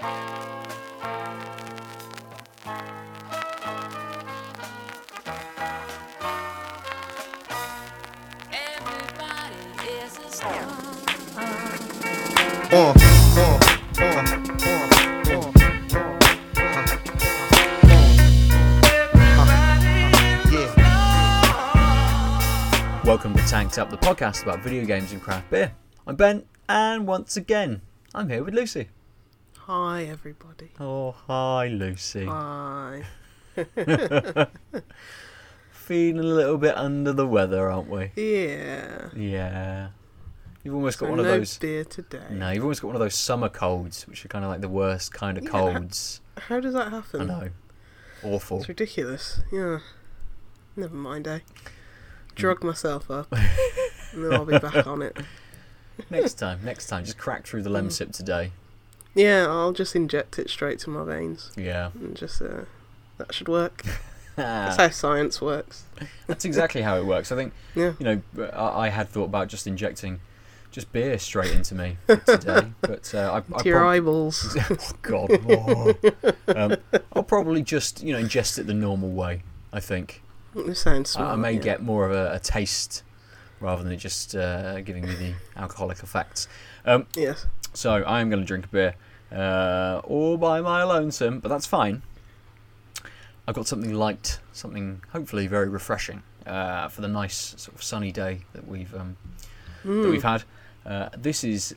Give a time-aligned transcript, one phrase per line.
[0.00, 0.04] Uh,
[12.70, 12.94] uh,
[13.34, 13.58] uh,
[13.98, 14.86] uh, uh,
[15.26, 15.50] uh.
[23.04, 25.72] Welcome to Tanked Up, the podcast about video games and craft beer.
[26.06, 27.80] I'm Ben, and once again,
[28.14, 28.90] I'm here with Lucy.
[29.68, 30.70] Hi, everybody.
[30.80, 32.24] Oh, hi, Lucy.
[32.24, 33.02] Hi.
[35.70, 38.10] Feeling a little bit under the weather, aren't we?
[38.16, 39.10] Yeah.
[39.14, 39.88] Yeah.
[40.64, 41.58] You've almost got So one of no those.
[41.58, 42.22] beer today.
[42.30, 44.70] No, you've almost got one of those summer colds, which are kind of like the
[44.70, 45.50] worst kind of Yeah.
[45.50, 46.22] colds.
[46.38, 47.20] How does that happen?
[47.22, 47.50] I know.
[48.24, 48.60] Awful.
[48.60, 49.40] It's ridiculous.
[49.52, 49.80] Yeah.
[50.76, 51.40] Never mind, eh?
[52.34, 53.30] Drug myself up.
[53.32, 55.14] and then I'll be back on it.
[56.08, 57.86] next time, next time, just crack through the Mm.
[57.86, 58.52] lemsip today.
[59.18, 61.50] Yeah, I'll just inject it straight to my veins.
[61.56, 61.90] Yeah.
[61.94, 62.62] And just, uh,
[63.18, 63.82] that should work.
[64.36, 65.84] That's how science works.
[66.28, 67.32] That's exactly how it works.
[67.32, 67.94] I think Yeah.
[67.98, 68.04] you
[68.36, 70.20] know, I, I had thought about just injecting
[70.70, 74.56] just beer straight into me today, but uh, I, I To your prob- eyeballs.
[74.70, 75.94] oh God, oh.
[76.54, 76.76] um,
[77.14, 79.42] I'll probably just you know ingest it the normal way.
[79.72, 80.22] I think
[80.54, 81.32] This sounds I.
[81.32, 81.58] I may yeah.
[81.60, 83.02] get more of a, a taste
[83.60, 86.46] rather than it just uh, giving me the alcoholic effects.
[86.84, 87.46] Um, Yes.
[87.74, 88.94] so I am going to drink a beer
[89.32, 92.02] uh, all by my lonesome, but that's fine.
[93.46, 98.12] I've got something light, something hopefully very refreshing uh, for the nice sort of sunny
[98.12, 99.16] day that we've um,
[99.84, 100.10] that Mm.
[100.10, 100.42] we've had.
[100.84, 101.74] Uh, this is.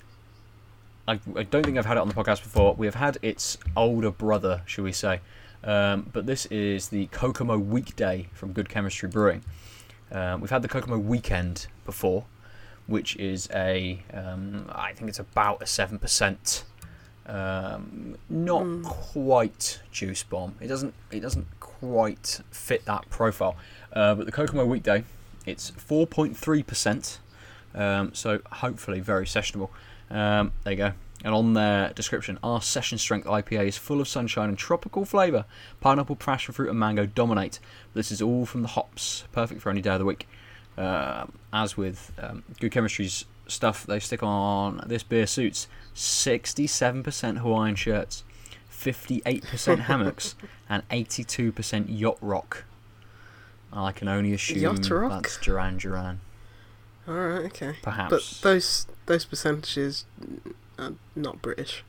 [1.08, 2.74] I, I don't think I've had it on the podcast before.
[2.76, 5.20] We have had its older brother, shall we say.
[5.64, 9.44] Um, but this is the Kokomo Weekday from Good Chemistry Brewing.
[10.12, 12.26] Um, we've had the Kokomo Weekend before,
[12.88, 14.04] which is a.
[14.14, 16.64] Um, I think it's about a 7%.
[17.28, 18.84] Um, not Mm.
[18.84, 20.56] quite juice bomb.
[20.60, 20.94] It doesn't.
[21.12, 23.56] It doesn't quite fit that profile.
[23.94, 25.04] Uh, but the Kokomo Weekday,
[25.46, 27.20] it's 4.3%.
[27.74, 29.70] Um, so hopefully very sessionable.
[30.10, 30.92] Um, there you go.
[31.24, 35.46] And on their description, our session strength IPA is full of sunshine and tropical flavour.
[35.80, 37.60] Pineapple, passion fruit, and mango dominate.
[37.94, 40.28] This is all from the hops, perfect for any day of the week.
[40.78, 47.76] Um as with um, Good Chemistry's stuff, they stick on this beer suits 67% Hawaiian
[47.76, 48.24] shirts,
[48.72, 50.36] 58% hammocks,
[50.70, 52.64] and 82% yacht rock.
[53.74, 55.12] I can only assume Yacht rock?
[55.12, 56.20] that's Duran Duran.
[57.08, 57.76] Alright, okay.
[57.82, 58.40] Perhaps.
[58.42, 60.06] But those those percentages
[60.78, 61.84] are not British.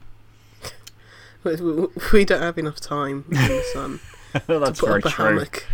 [1.45, 4.01] We- don't have enough time in the sun
[4.47, 5.25] that's to put very up a true.
[5.25, 5.67] hammock.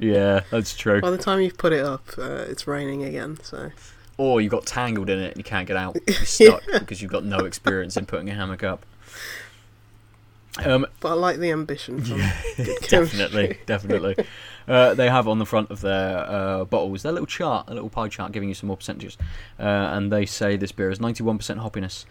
[0.00, 1.00] Yeah, that's true.
[1.00, 3.38] By the time you've put it up, uh, it's raining again.
[3.42, 3.70] So
[4.18, 5.96] Or you got tangled in it and you can't get out.
[6.06, 8.84] You're stuck because you've got no experience in putting a hammock up.
[10.58, 12.20] Um, But I like the ambition good
[12.88, 14.16] definitely, definitely.
[14.68, 17.88] Uh, they have on the front of their uh, bottles their little chart, a little
[17.88, 19.16] pie chart giving you some more percentages.
[19.58, 22.04] Uh, and they say this beer is 91% hoppiness,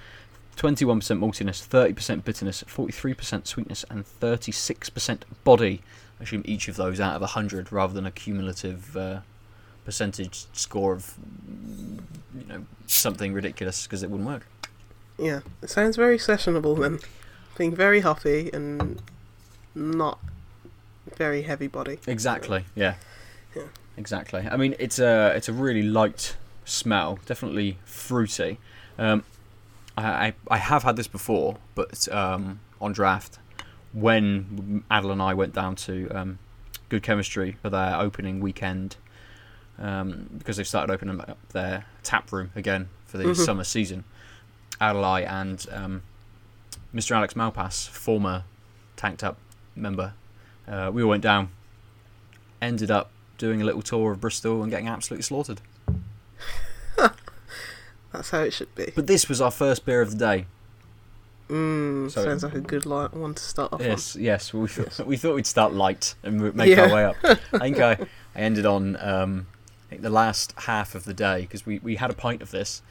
[0.57, 5.81] 21% maltiness, 30% bitterness, 43% sweetness, and 36% body.
[6.19, 9.19] I assume each of those out of 100 rather than a cumulative uh,
[9.86, 11.16] percentage score of
[12.36, 14.47] you know something ridiculous because it wouldn't work.
[15.18, 17.00] Yeah, it sounds very sessionable then.
[17.58, 19.02] Being very hoppy and
[19.75, 20.20] not
[21.16, 22.00] very heavy body.
[22.08, 22.66] Exactly.
[22.75, 22.96] Yeah.
[23.56, 23.64] Yeah.
[23.97, 24.47] Exactly.
[24.50, 28.58] I mean, it's a it's a really light smell, definitely fruity.
[28.97, 29.24] Um,
[29.97, 33.38] I, I I have had this before, but um, on draft
[33.94, 36.40] when Adel and I went down to um,
[36.90, 38.96] Good Chemistry for their opening weekend
[39.81, 43.36] um, because they've started opening up their tap room again for the Mhm.
[43.36, 44.06] summer season.
[44.80, 46.02] Adel, I, and um,
[46.96, 47.16] Mr.
[47.16, 48.44] Alex Malpass, former
[48.96, 49.38] tanked up
[49.75, 50.14] member,
[50.68, 51.50] uh, we all went down.
[52.62, 55.62] Ended up doing a little tour of Bristol and getting absolutely slaughtered.
[58.12, 58.91] That's how it should be.
[58.96, 60.46] But this was our first beer of the day.
[61.50, 64.53] Mm, So- sounds like a good li- one to start off Yes, yes.
[64.53, 65.00] We, Yes.
[65.05, 66.82] we thought we'd start light and make Yeah.
[66.84, 67.16] our way up.
[67.23, 67.91] I think I,
[68.35, 69.47] I ended on um,
[69.99, 72.82] the last half of the day because we, we had a pint of this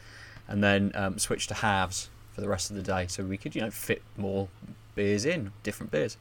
[0.47, 3.55] and then um, switched to halves for the rest of the day so we could
[3.55, 4.47] you know fit more
[4.95, 6.17] beers in different beers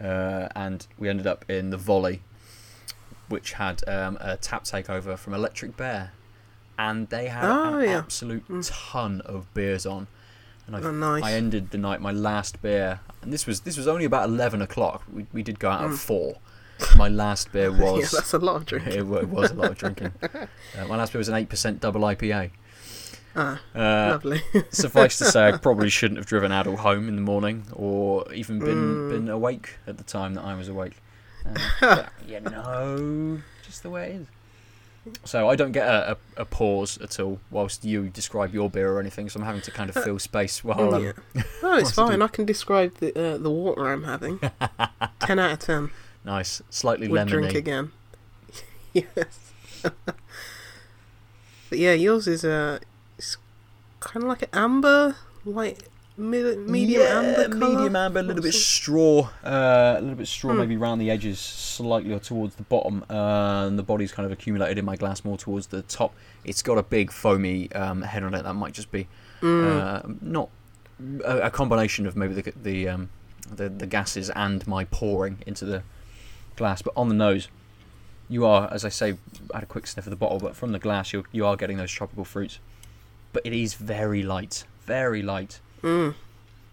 [0.00, 2.22] uh, and we ended up in the volley
[3.28, 6.12] which had um, a tap takeover from electric bear
[6.78, 7.98] and they had oh, an yeah.
[7.98, 8.70] absolute mm.
[8.90, 10.06] ton of beers on
[10.66, 11.22] and I, oh, nice.
[11.22, 14.62] I ended the night my last beer and this was this was only about 11
[14.62, 15.84] o'clock we, we did go out mm.
[15.84, 15.96] at hmm.
[15.96, 16.36] 4
[16.96, 18.00] my last beer was.
[18.12, 18.92] yeah, that's a lot of drinking.
[18.92, 20.12] it, it was a lot of drinking.
[20.22, 20.46] Uh,
[20.88, 22.50] my last beer was an eight percent double IPA.
[23.36, 24.40] Ah, Uh, lovely.
[24.70, 28.58] suffice to say, I probably shouldn't have driven Adel home in the morning, or even
[28.58, 29.10] been Mm.
[29.10, 30.96] been awake at the time that I was awake.
[31.46, 34.26] Uh, but, you know, just the way it is.
[35.24, 38.92] So I don't get a, a, a pause at all whilst you describe your beer
[38.92, 39.30] or anything.
[39.30, 41.12] So I'm having to kind of fill space while um, yeah.
[41.62, 42.18] No, it's fine.
[42.18, 42.24] do?
[42.24, 44.38] I can describe the uh, the water I'm having.
[45.20, 45.90] ten out of ten.
[46.24, 47.92] Nice, slightly Would drink again.
[48.92, 49.52] yes.
[49.82, 52.80] but yeah, yours is a.
[53.16, 53.36] It's
[54.00, 55.78] kind of like an amber, like
[56.16, 57.70] mid- medium yeah, amber colour.
[57.74, 60.58] medium amber, a little bit straw, uh, a little bit straw, Hmm.
[60.60, 64.32] maybe around the edges, slightly or towards the bottom, uh, and the body's kind of
[64.32, 66.14] accumulated in my glass more towards the top.
[66.44, 68.42] It's got a big foamy um, head on it.
[68.44, 69.06] That might just be
[69.40, 69.80] Mm.
[69.80, 70.48] uh, not
[71.24, 73.08] a, a combination of maybe the the, um,
[73.54, 75.84] the the gases and my pouring into the
[76.58, 76.82] glass.
[76.82, 77.48] But on the nose,
[78.28, 79.16] you are, as I say,
[79.54, 81.56] I had a quick sniff of the bottle, but from the glass, you you are
[81.56, 82.58] getting those tropical fruits.
[83.32, 85.60] But it is very light, very light.
[85.82, 86.14] Mm.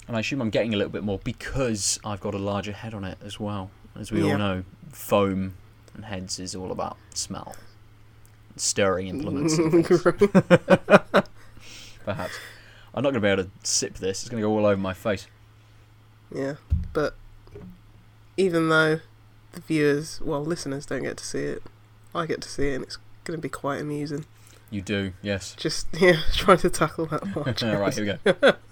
[0.07, 2.93] And I assume I'm getting a little bit more because I've got a larger head
[2.93, 3.71] on it as well.
[3.99, 4.33] As we Yeah.
[4.33, 5.55] all know, foam
[5.95, 7.55] and heads is all about smell.
[8.57, 9.57] Stirring implements,
[12.05, 12.33] perhaps.
[12.93, 14.21] I'm not going to be able to sip this.
[14.21, 15.27] It's going to go all over my face.
[16.33, 16.53] yeah,
[16.93, 17.15] but
[18.37, 18.99] even though
[19.61, 21.63] viewers, well, listeners don't get to see it,
[22.13, 24.25] I get to see it, and it's going to be quite amusing.
[24.69, 25.55] You do, yes.
[25.55, 27.55] Just yeah, trying to tackle that one.
[27.71, 28.53] all right, here we go.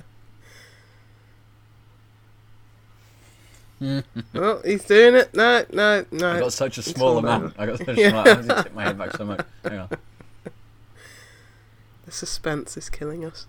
[4.34, 5.34] Oh, he's doing it.
[5.34, 6.32] No, no, no.
[6.32, 7.54] I got such a small amount.
[7.58, 8.10] I got such a Yeah.
[8.12, 8.52] small amount.
[8.52, 9.46] I tip my head back so much.
[9.64, 9.90] Hang on.
[12.06, 13.46] The suspense is killing us.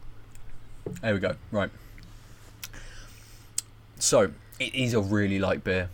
[1.02, 1.36] There we go.
[1.52, 1.70] Right.
[4.00, 5.88] So it is a really light beer.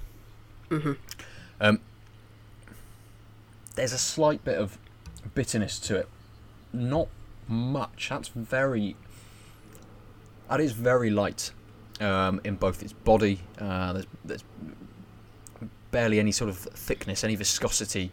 [0.71, 0.93] hmm
[1.61, 1.81] Um,
[3.75, 4.79] there's a slight bit of
[5.35, 6.09] bitterness to it.
[6.73, 7.09] Not
[7.49, 8.09] much.
[8.11, 8.97] That's very.
[10.49, 11.53] That is very light
[12.01, 13.41] um, in both its body.
[13.59, 14.45] Uh, there's, there's
[15.91, 18.11] barely any sort of thickness, any viscosity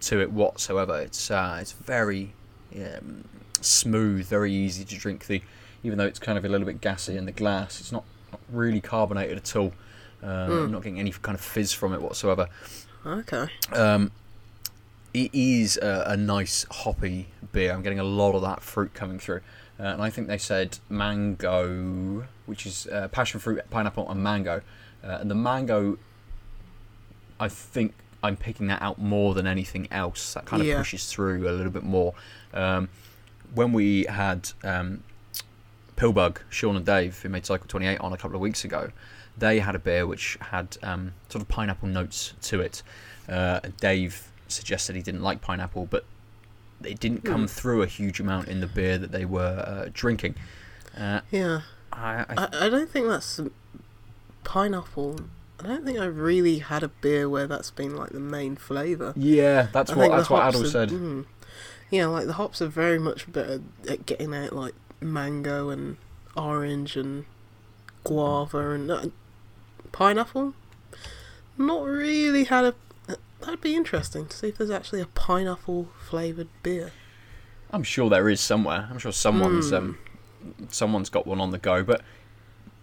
[0.00, 1.00] to it whatsoever.
[1.00, 2.32] It's uh, it's very
[2.74, 3.24] um,
[3.60, 5.26] smooth, very easy to drink.
[5.26, 5.42] The
[5.82, 8.40] even though it's kind of a little bit gassy in the glass, it's not, not
[8.52, 9.72] really carbonated at all.
[10.22, 10.64] Uh, Mm.
[10.64, 12.48] I'm not getting any kind of fizz from it whatsoever.
[13.06, 13.46] Okay.
[13.72, 14.10] Um,
[15.14, 17.72] it is a, a nice hoppy beer.
[17.72, 19.40] I'm getting a lot of that fruit coming through,
[19.78, 24.60] uh, and I think they said mango, which is uh, passion fruit, pineapple, and mango.
[25.02, 25.98] Uh, and the mango,
[27.40, 30.34] I think I'm picking that out more than anything else.
[30.34, 30.76] That kind of Yeah.
[30.78, 32.12] pushes through a little bit more.
[32.52, 32.88] Um,
[33.54, 35.02] when we had um,
[35.96, 38.90] Pillbug, Sean and Dave, who made Cycle 28 on a couple of weeks ago,
[39.40, 42.82] they had a beer which had um, sort of pineapple notes to it.
[43.28, 46.04] Uh, Dave suggested he didn't like pineapple, but
[46.84, 47.46] it didn't come Hmm.
[47.46, 50.34] through a huge amount in the beer that they were uh, drinking.
[50.98, 51.60] Uh, Yeah.
[51.92, 53.40] I, I, I, I don't think that's
[54.44, 55.20] pineapple.
[55.62, 59.12] I don't think I've really had a beer where that's been like the main flavour.
[59.16, 60.88] yeah, that's I what that's what are- said.
[60.90, 61.26] mm.
[61.90, 65.96] yeah, like the hops are very much better at getting out like mango and
[66.36, 67.24] orange and
[68.04, 69.06] guava and uh,
[69.92, 70.54] pineapple.
[71.58, 72.74] Not really had a.
[73.40, 76.92] That'd be interesting to see if there's actually a pineapple flavoured beer.
[77.70, 78.88] I'm sure there is somewhere.
[78.90, 79.74] I'm sure someone's Hmm.
[79.76, 79.98] um,
[80.68, 81.82] someone's got one on the go.
[81.82, 82.02] But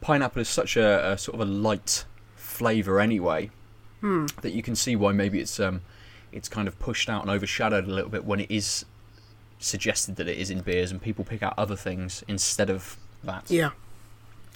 [0.01, 3.51] pineapple is such a, a sort of a light flavour anyway
[4.01, 4.27] Hmm.
[4.41, 5.81] that you can see why maybe it's um,
[6.31, 8.85] it's kind of pushed out and overshadowed a little bit when it is
[9.59, 13.49] suggested that it is in beers and people pick out other things instead of that.
[13.49, 13.71] Yeah.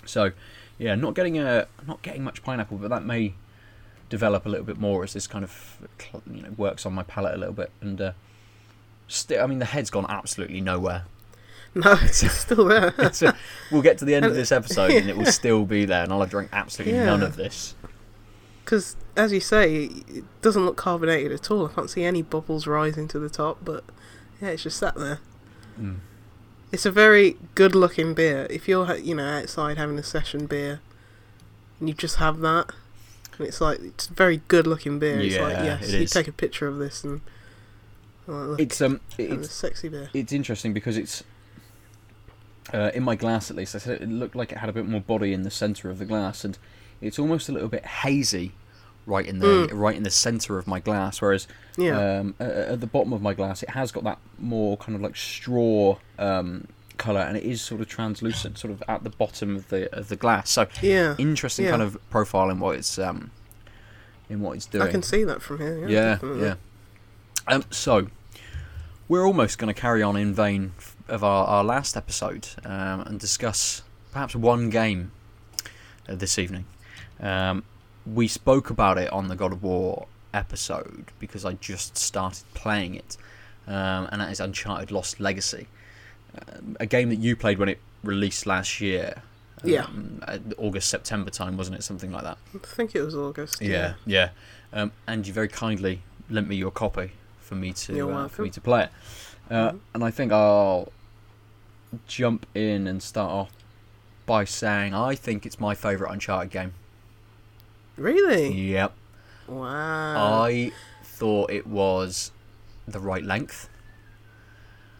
[0.06, 0.32] So,
[0.78, 3.34] yeah, not getting a not getting much pineapple, but that may
[4.10, 5.78] develop a little bit more as this kind of
[6.32, 7.72] you know works on my palate a little bit.
[7.82, 8.12] And uh,
[9.08, 11.06] still, I mean, the head's gone absolutely nowhere.
[11.74, 12.94] No, it's still there.
[12.98, 13.36] It's a-
[13.72, 16.12] we'll get to the end of this episode and it will still be there, and
[16.12, 17.06] I'll have drank absolutely Yeah.
[17.06, 17.76] none of this.
[18.66, 21.66] Because, as you say, it doesn't look carbonated at all.
[21.68, 23.84] I can't see any bubbles rising to the top, but
[24.42, 25.20] yeah, it's just sat there.
[25.80, 25.98] Mm.
[26.72, 28.48] It's a very good-looking beer.
[28.50, 30.80] If you're, you know, outside having a session beer,
[31.80, 32.72] and you just have that,
[33.38, 35.20] and it's like it's a very good-looking beer.
[35.20, 36.12] it's like yes, it you is.
[36.12, 37.22] take a picture of this and
[38.28, 40.10] look, It's um, it's a sexy beer.
[40.14, 41.24] it's interesting because it's
[42.74, 43.76] uh, in my glass at least.
[43.76, 45.98] I said it looked like it had a bit more body in the center of
[46.00, 46.58] the glass, and
[47.02, 48.54] it's almost a little bit hazy
[49.06, 49.70] right in the Mm.
[49.74, 51.22] right in the center of my glass.
[51.22, 54.20] Whereas Yeah, um, a- a- at the bottom of my glass, it has got that
[54.38, 56.68] more kind of like straw um,
[56.98, 60.08] color, and it is sort of translucent, sort of at the bottom of the of
[60.10, 60.50] the glass.
[60.52, 61.16] So yeah.
[61.18, 61.72] interesting Yeah.
[61.72, 63.32] kind of profile in what it's um,
[64.30, 64.88] in what it's doing.
[64.88, 65.88] I can see that from here.
[65.88, 66.54] Yeah, Yeah, yeah.
[67.48, 68.08] Um, so
[69.08, 70.74] we're almost going to carry on in vain
[71.08, 73.82] of our, our last episode um, and discuss
[74.14, 75.12] perhaps one game
[76.08, 76.66] uh, this evening.
[77.20, 77.64] Um,
[78.06, 82.96] we spoke about it on the God of War episode because I just started playing
[82.96, 83.18] it,
[83.68, 85.68] um, and that is Uncharted Lost Legacy,
[86.48, 89.22] um, a game that you played when it released last year.
[89.64, 89.84] Yeah.
[89.84, 90.22] um,
[90.58, 91.84] August September time, wasn't it?
[91.84, 92.40] Something like that.
[92.56, 93.62] I think it was August.
[93.62, 94.30] Yeah, yeah.
[94.74, 98.50] Um, and you very kindly lent me your copy for me to uh, for me
[98.50, 98.90] to play it.
[99.52, 99.80] Uh, Mhm.
[99.94, 100.92] And I think I'll
[102.08, 103.52] jump in and start off
[104.26, 106.74] by saying I think it's my favourite Uncharted game.
[107.98, 108.72] Really?
[108.72, 108.94] Yep.
[109.48, 110.44] Wow.
[110.44, 110.72] I
[111.04, 112.32] thought it was
[112.88, 113.70] the right length.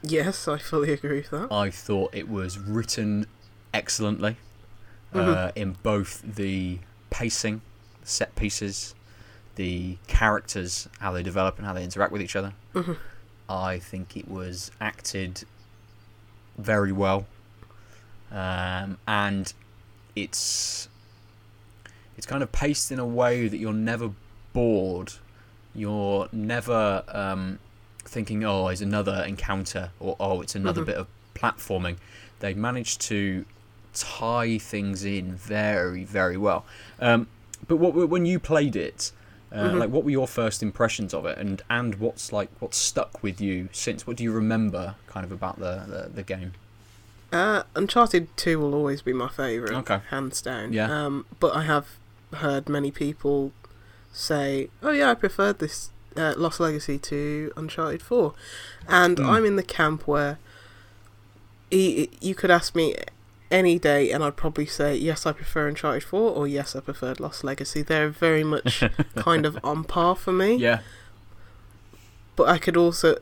[0.04, 1.52] yes, I fully agree with that.
[1.52, 3.28] I thought it was written
[3.74, 4.38] excellently
[5.14, 5.52] uh, Mhm.
[5.56, 6.80] in both the
[7.10, 7.62] pacing,
[8.04, 8.96] set pieces,
[9.56, 12.54] the characters, how they develop and how they interact with each other.
[12.74, 12.98] Mhm.
[13.50, 15.44] I think it was acted
[16.58, 17.28] very well,
[18.32, 19.54] um, and
[20.16, 20.88] it's
[22.22, 24.12] it's kind of paced in a way that you're never
[24.54, 25.12] bored.
[25.74, 27.58] You're never um,
[28.06, 30.86] thinking, "Oh, it's another encounter," or "Oh, it's another Mhm.
[30.86, 31.96] bit of platforming."
[32.40, 33.46] They managed to
[33.96, 36.64] tie things in very, very well.
[37.00, 37.26] Um,
[37.68, 39.12] but what when you played it,
[39.52, 39.80] uh, Mhm.
[39.80, 43.42] like what were your first impressions of it, and and what's like what's stuck with
[43.42, 44.06] you since?
[44.06, 46.52] What do you remember kind of about the the, the game?
[47.34, 50.02] Uh, Uncharted 2 will always be my favourite, Okay.
[50.10, 50.74] hands down.
[50.74, 50.92] Yeah.
[51.06, 51.88] Um, but I have
[52.36, 53.52] heard many people
[54.12, 58.34] say, "Oh yeah, I preferred this uh, Lost Legacy to Uncharted 4,"
[58.88, 59.26] and Mm.
[59.28, 60.38] I'm in the camp where
[61.70, 62.96] e- you could ask me
[63.50, 67.20] any day, and I'd probably say, "Yes, I prefer Uncharted 4," or "Yes, I preferred
[67.20, 68.84] Lost Legacy." They're very much
[69.16, 70.56] kind of on par for me.
[70.56, 70.80] Yeah,
[72.36, 73.18] But I could also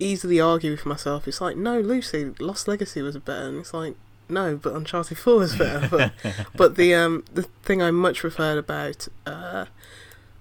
[0.00, 1.26] easily argue with myself.
[1.26, 3.94] It's like, no, Lucy, Lost Legacy was better, and it's like,
[4.28, 5.88] no, but Uncharted Four was better.
[5.88, 6.12] But,
[6.56, 9.66] but the um the thing I much preferred about uh,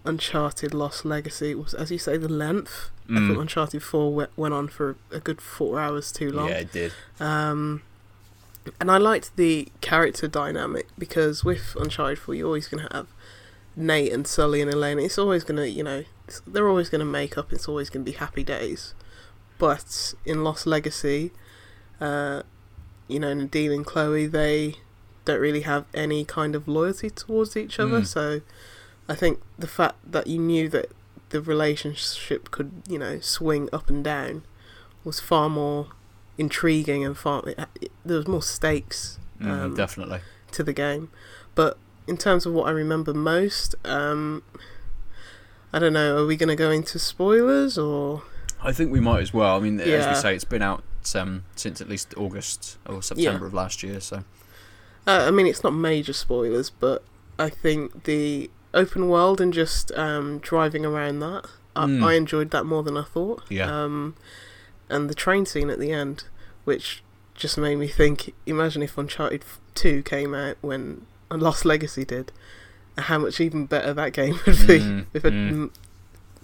[0.06, 2.89] Uncharted Lost Legacy was, as you say, the length.
[3.10, 3.34] I Mm.
[3.36, 6.50] thought Uncharted Four we- went on for a good four hours too long.
[6.50, 6.91] yeah, it did.
[7.20, 7.82] Um,
[8.82, 13.08] and I liked the character dynamic because with Uncharted 4, you're always going to have
[13.77, 15.03] Nate and Sully and Elena.
[15.03, 16.03] It's always going to, you know,
[16.46, 17.53] they're always going to make up.
[17.53, 18.94] It's always going to be happy days.
[19.58, 21.32] But in Lost Legacy,
[22.01, 22.41] uh,
[23.08, 24.76] you know, Nadine and Chloe, they
[25.26, 28.02] don't really have any kind of loyalty towards each other.
[28.02, 28.08] Mm.
[28.08, 28.42] So
[29.10, 30.92] I think the fact that you knew that
[31.30, 34.44] the relationship could, you know, swing up and down
[35.04, 35.88] was far more
[36.38, 40.20] intriguing and far it, it, there was more stakes Mm, um, definitely.
[40.52, 41.10] to the game.
[41.54, 44.42] But in terms of what I remember most, um,
[45.72, 46.18] I don't know.
[46.18, 48.24] Are we going to go into spoilers or?
[48.64, 49.56] I think we might as well.
[49.56, 50.84] I mean, as we say, it's been out
[51.16, 54.00] um, since at least August or September of last year.
[54.00, 54.24] So
[55.06, 57.04] Uh, I mean, it's not major spoilers, but
[57.40, 61.46] I think the open world and just um, driving around that,
[61.76, 62.04] I, Mm.
[62.04, 63.44] I enjoyed that more than I thought.
[63.50, 63.70] Yeah.
[63.84, 64.16] Um,
[64.90, 66.26] and the train scene at the end,
[66.66, 67.04] which
[67.36, 68.34] just made me think.
[68.46, 69.44] Imagine if Uncharted
[69.76, 72.32] Two came out when Lost Legacy did,
[72.98, 75.70] how much even better that game would be Mm, with a mm.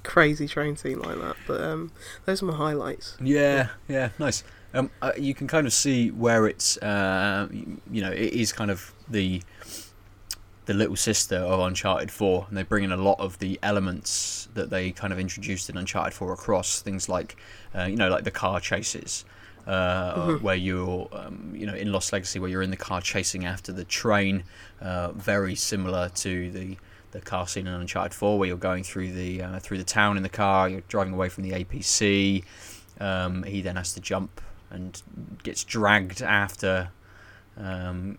[0.03, 1.35] Crazy train scene like that.
[1.47, 1.91] But um,
[2.25, 3.17] those are my highlights.
[3.21, 4.43] Yeah, yeah, nice.
[4.73, 8.71] Um, uh, you can kind of see where it's, uh, you know, it is kind
[8.71, 9.41] of the
[10.65, 14.47] the little sister of Uncharted Four, and they bring in a lot of the elements
[14.53, 17.35] that they kind of introduced in Uncharted Four across things like,
[17.75, 19.25] uh, you know, like the car chases.
[19.67, 20.41] Uh, Mhm.
[20.41, 23.71] Where you're, um, you know, in Lost Legacy, where you're in the car chasing after
[23.71, 24.43] the train,
[24.81, 26.77] uh, very similar to the
[27.13, 30.17] the car scene in Uncharted Four, where you're going through the uh, through the town
[30.17, 32.43] in the car, you're driving away from the APC.
[32.99, 35.01] Um, he then has to jump and
[35.43, 36.89] gets dragged after.
[37.57, 38.17] Um,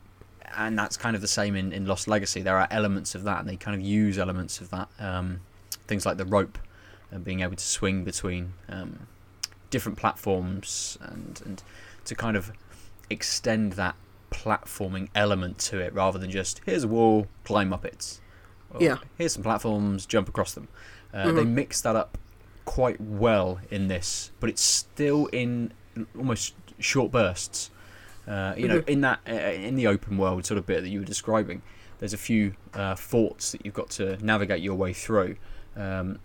[0.56, 2.40] and that's kind of the same in, in Lost Legacy.
[2.40, 4.88] There are elements of that, and they kind of use elements of that.
[4.98, 5.40] Um,
[5.86, 6.58] things like the rope
[7.10, 9.06] and being able to swing between um,
[9.70, 11.62] different platforms and, and
[12.04, 12.52] to kind of
[13.10, 13.96] extend that
[14.30, 18.20] platforming element to it rather than just here's a wall, climb up it.
[18.80, 18.96] Yeah.
[19.18, 20.68] Here's some platforms, jump across them.
[21.12, 21.48] Uh, They Mhm.
[21.54, 22.18] mix that up
[22.64, 25.72] quite well in this, but it's still in
[26.18, 27.70] almost short bursts.
[28.26, 28.88] Uh, you know, Mhm.
[28.88, 31.62] in that uh, in the open world sort of bit that you were describing,
[32.00, 35.36] there's a few uh, forts that you've got to navigate your way through.
[35.76, 36.18] Um,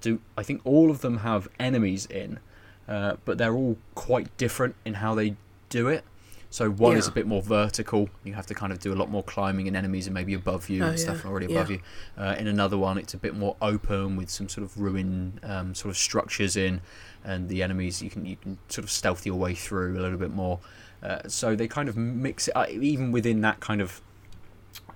[0.00, 2.38] do I think all of them have enemies in,
[2.86, 5.36] uh, but they're all quite different in how they
[5.70, 6.04] do it.
[6.50, 8.08] So one is a bit more vertical.
[8.24, 10.68] You have to kind of do a lot more climbing, and enemies are maybe above
[10.70, 11.30] you Oh, and stuff yeah.
[11.30, 11.52] already Yeah.
[11.60, 11.80] above you.
[12.16, 15.74] Uh, in another one, it's a bit more open with some sort of ruin um,
[15.74, 16.80] sort of structures in,
[17.24, 20.18] and the enemies you can you can sort of stealth your way through a little
[20.18, 20.60] bit more.
[21.02, 24.00] Uh, so they kind of mix it, uh, even within that kind of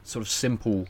[0.03, 0.87] sort of simple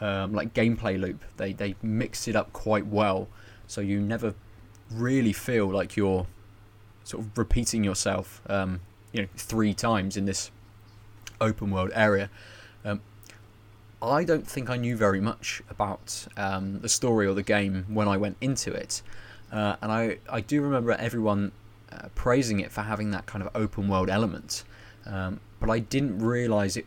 [0.00, 1.22] um, like gameplay loop.
[1.36, 3.28] They they mix it up quite well,
[3.66, 4.34] so you never
[4.90, 6.26] really feel like you're
[7.02, 8.80] sort of repeating yourself, um,
[9.14, 10.50] you know, three times in this
[11.40, 12.28] open world area.
[12.84, 13.00] Um,
[14.02, 18.08] I don't think I knew very much about um, the story or the game when
[18.08, 19.00] I went into it,
[19.52, 21.52] uh, and I I do remember everyone
[21.92, 24.64] uh, praising it for having that kind of open world element,
[25.06, 26.86] um, but I didn't realise it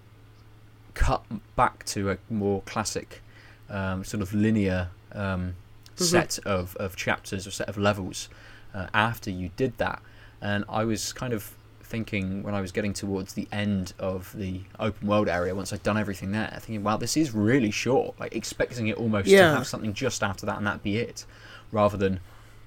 [0.94, 1.24] cut
[1.56, 3.22] back to a more classic
[3.70, 5.56] um, sort of linear um,
[5.96, 6.04] Mhm.
[6.04, 8.30] set of, of chapters or set of levels
[8.74, 10.00] uh, after you did that.
[10.42, 11.57] And I was kind of
[11.88, 15.84] thinking when I was getting towards the end of the open world area, once I'd
[15.84, 18.20] done everything there, thinking, wow, this is really short.
[18.20, 21.26] Like expecting it almost to have something just after that and that be it,
[21.72, 22.20] rather than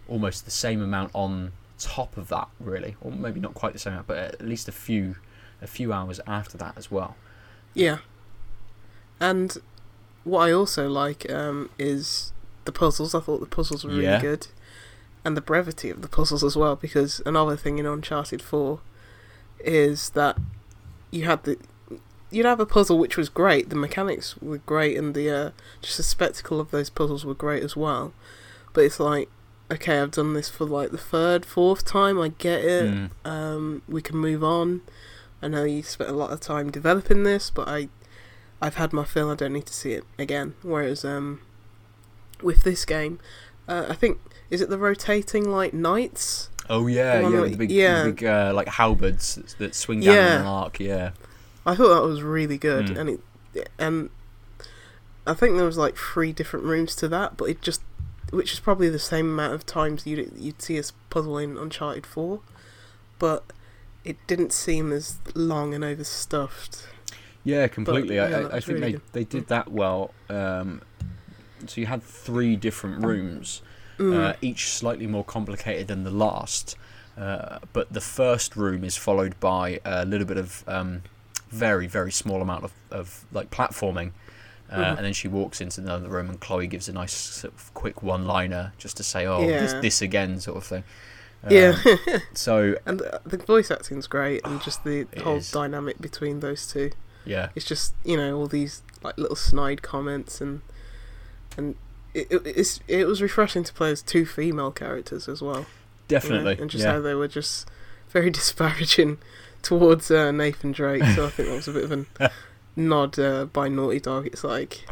[0.08, 3.92] almost the same amount on top of that, really, or maybe not quite the same
[3.92, 5.16] amount, but at least a few
[5.62, 7.16] a few hours after that as well.
[7.74, 7.98] Yeah.
[9.20, 9.58] And
[10.24, 12.32] what I also like um, is
[12.64, 13.14] the puzzles.
[13.14, 14.20] I thought the puzzles were really Yeah.
[14.20, 14.46] good.
[15.22, 18.80] And the brevity of the puzzles as well, because another thing in Uncharted 4
[19.64, 20.38] is that
[21.10, 21.56] you had the.
[22.32, 25.50] You'd have a puzzle which was great, the mechanics were great, and the uh,
[25.82, 28.12] just the spectacle of those puzzles were great as well.
[28.72, 29.28] But it's like,
[29.68, 33.10] okay, I've done this for like the third, fourth time, I get it Mm.
[33.24, 34.82] um, we can move on.
[35.42, 37.88] I know you spent a lot of time developing this, but I,
[38.62, 39.30] I've had my fill.
[39.30, 40.54] I don't need to see it again.
[40.62, 41.40] Whereas um,
[42.42, 43.18] with this game,
[43.66, 44.18] uh, I think
[44.50, 46.49] is it the rotating like knights?
[46.70, 48.04] Oh yeah, yeah, that- the big, yeah.
[48.04, 50.34] the big uh, like halberds that, that swing down Yeah.
[50.36, 50.78] in an arc.
[50.80, 51.10] Yeah,
[51.66, 52.96] I thought that was really good, Mm.
[52.98, 53.10] and
[53.54, 54.10] it and
[55.26, 57.82] I think there was like three different rooms to that, but it just
[58.30, 62.06] which is probably the same amount of times you'd you'd see us puzzle in Uncharted
[62.06, 62.40] Four,
[63.18, 63.44] but
[64.04, 66.86] it didn't seem as long and overstuffed.
[67.44, 68.14] yeah, completely.
[68.16, 69.02] yeah, I, I, that I was think really they good.
[69.12, 70.14] they did that well.
[70.28, 70.82] Um,
[71.66, 73.60] so you had three different rooms,
[74.00, 74.16] Mm.
[74.16, 76.76] uh, each slightly more complicated than the last.
[77.18, 81.02] Uh, but the first room is followed by a little bit of um,
[81.50, 84.12] very very small amount of, of like platforming.
[84.70, 84.96] Uh, Mhm.
[84.98, 88.04] And then she walks into another room, and Chloe gives a nice sort of quick
[88.04, 89.80] one-liner just to say, "Oh, this, Yeah.
[89.80, 90.84] this again," sort of thing.
[91.50, 91.76] yeah.
[91.84, 95.50] Um, so And the, the voice acting's great, and just the whole is.
[95.50, 96.92] dynamic between those two.
[97.24, 100.62] yeah, It's just you know all these like little snide comments, and
[101.58, 101.74] and
[102.14, 105.54] it, it it was refreshing to play as two female characters as well.
[105.58, 105.66] you know,
[106.08, 106.58] definitely.
[106.60, 106.92] and just yeah.
[106.92, 107.68] how they were just
[108.08, 109.18] very disparaging
[109.62, 111.02] towards uh, Nathan Drake.
[111.14, 112.30] So I think that was a bit of a
[112.76, 114.26] nod uh, by Naughty Dog.
[114.26, 114.84] It's like,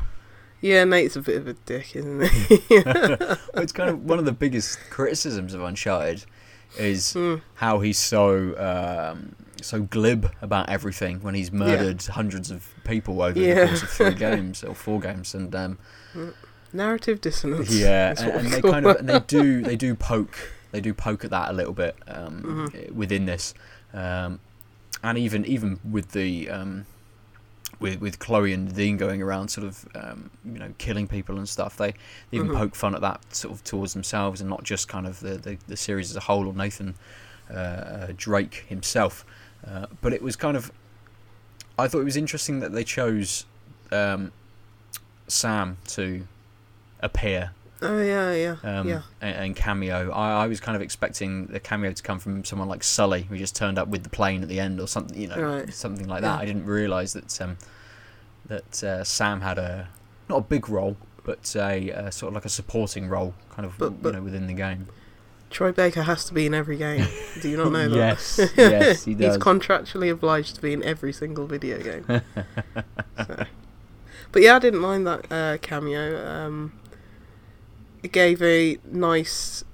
[0.61, 2.59] yeah, Nate's a bit of a dick, isn't he?
[2.85, 6.24] Well, it's kind of one of the biggest criticisms of Uncharted
[6.78, 7.40] is Mm.
[7.54, 13.38] how he's so um, so glib about everything when he's murdered hundreds of people over
[13.40, 13.54] Yeah.
[13.54, 15.78] the course of three games or four games, and um,
[16.72, 17.70] Narrative dissonance.
[17.70, 20.38] yeah, and, and they kind of and they do they do poke
[20.72, 22.92] they do poke at that a little bit um, Mhm.
[22.92, 23.54] within this,
[23.94, 24.40] um,
[25.02, 26.85] and even even with the um,
[27.81, 31.48] with with Chloe and Nadine going around sort of um, you know killing people and
[31.48, 31.76] stuff.
[31.76, 31.92] They,
[32.31, 32.54] they even Mhm.
[32.57, 35.59] poke fun at that sort of towards themselves and not just kind of the the,
[35.68, 36.94] the series as a whole or Nathan
[37.50, 39.24] uh, uh, Drake himself.
[39.66, 40.70] Uh, but it was kind of
[41.78, 43.46] I thought it was interesting that they chose
[43.92, 44.33] um,
[45.28, 46.26] Sam to
[47.01, 49.03] appear Oh yeah, yeah, um, yeah.
[49.21, 50.11] and, and cameo.
[50.11, 53.37] I, I was kind of expecting the cameo to come from someone like Sully, who
[53.39, 55.73] just turned up with the plane at the end, or something, you know, Right.
[55.73, 56.35] something like that.
[56.39, 56.43] Yeah.
[56.43, 57.57] I didn't realise that um,
[58.47, 59.91] that uh, Sam had a
[60.29, 63.79] not a big role, but a, uh sort of like a supporting role, kind of
[63.79, 64.89] But- but- you know within the game.
[65.49, 67.07] Troy Baker has to be in every game.
[67.41, 67.97] Do you not know that?
[67.97, 72.23] yes, yes, he He's contractually obliged to be in every single video game.
[73.25, 73.45] So.
[74.33, 76.27] But yeah, I didn't mind that uh, cameo.
[76.29, 76.73] Um,
[78.03, 79.65] it gave a nice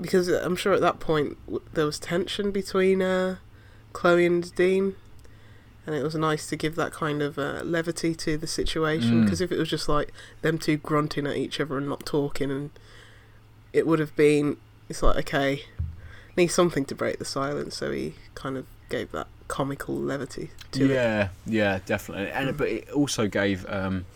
[0.00, 1.36] because I'm sure at that point
[1.74, 3.36] there was tension between uh,
[3.92, 4.96] Chloe and Nadine,
[5.86, 9.20] and it was nice to give that kind of uh, levity to the situation.
[9.20, 9.24] Mm.
[9.24, 10.12] Because if it was just like
[10.42, 12.70] them two grunting at each other and not talking, and
[13.72, 14.56] it would have been
[14.88, 15.64] it's like okay,
[16.36, 17.76] need something to break the silence.
[17.76, 20.90] So he kind of gave that comical levity to it.
[20.90, 22.30] yeah, yeah, definitely.
[22.30, 24.06] And but it also gave um,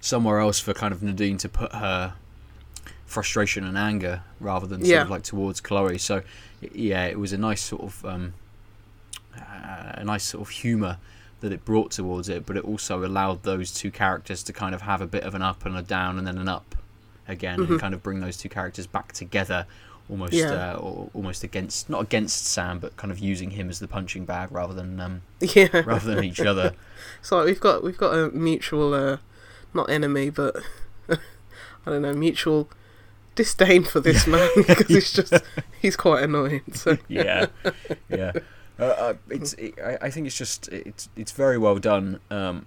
[0.00, 2.14] somewhere else for kind of Nadine to put her
[3.12, 5.02] frustration and anger rather than sort Yeah.
[5.02, 5.98] of like towards Chloe.
[5.98, 6.22] So
[6.60, 8.34] yeah, it was a nice sort of um,
[9.36, 10.98] uh, a nice sort of humour
[11.40, 14.82] that it brought towards it, but it also allowed those two characters to kind of
[14.82, 16.74] have a bit of an up and a down and then an up
[17.28, 17.70] again, Mhm.
[17.70, 19.66] and kind of bring those two characters back together,
[20.08, 20.72] almost Yeah.
[20.74, 24.24] uh, or almost against not against Sam, but kind of using him as the punching
[24.24, 25.82] bag rather than um, Yeah.
[25.84, 26.74] rather than each other.
[27.22, 29.16] So we've got we've got a mutual, uh,
[29.74, 30.56] not enemy, but
[31.10, 31.16] I
[31.86, 32.68] don't know, mutual
[33.34, 35.34] disdain for this man because he's just
[35.80, 36.62] he's quite annoying.
[36.74, 37.46] So yeah,
[38.08, 38.32] yeah.
[38.78, 39.52] Uh, uh, it's.
[39.54, 42.20] It, I, I think it's just it's it's very well done.
[42.30, 42.66] Um,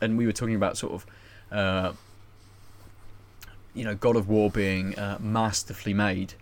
[0.00, 1.06] and we were talking about sort of,
[1.52, 1.92] uh,
[3.74, 6.34] you know, God of War being uh, masterfully made,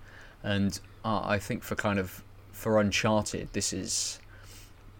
[0.43, 2.23] and I think for kind of
[2.53, 4.19] for Uncharted, this is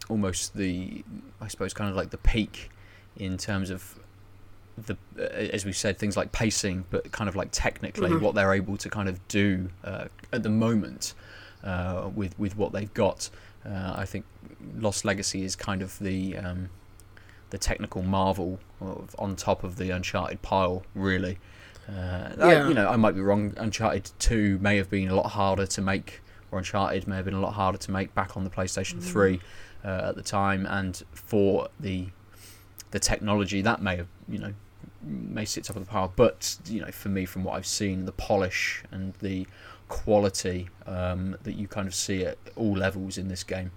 [0.09, 1.05] almost the
[1.41, 2.71] I suppose kind of like the peak
[3.17, 3.99] in terms of
[4.87, 5.23] the uh,
[5.57, 8.21] as we said things like pacing, but kind of like technically Mhm.
[8.21, 11.15] what they're able to kind of do uh, at the moment
[11.65, 13.31] uh, with with what they've got.
[13.67, 14.25] Uh, I think
[14.77, 16.71] Lost Legacy is kind of the um,
[17.51, 21.39] the technical marvel of, on top of the Uncharted pile, really.
[21.89, 22.69] Uh, I- Yeah.
[22.69, 23.55] you know, I might be wrong.
[23.57, 27.35] Uncharted Two may have been a lot harder to make, or Uncharted may have been
[27.35, 29.41] a lot harder to make back on the PlayStation Three
[29.85, 32.09] uh, at the time, and for the
[32.91, 34.55] the technology that may have you know
[35.03, 36.13] may sit top of the pile.
[36.15, 39.47] But you know, for me, from what I've seen, the polish and the
[39.89, 43.71] quality um, that you kind of see at all levels in this game,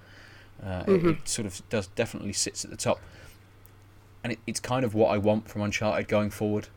[0.64, 1.20] uh, it, Mhm.
[1.22, 3.00] it sort of does definitely sits at the top.
[4.24, 6.68] And it, it's kind of what I want from Uncharted going forward.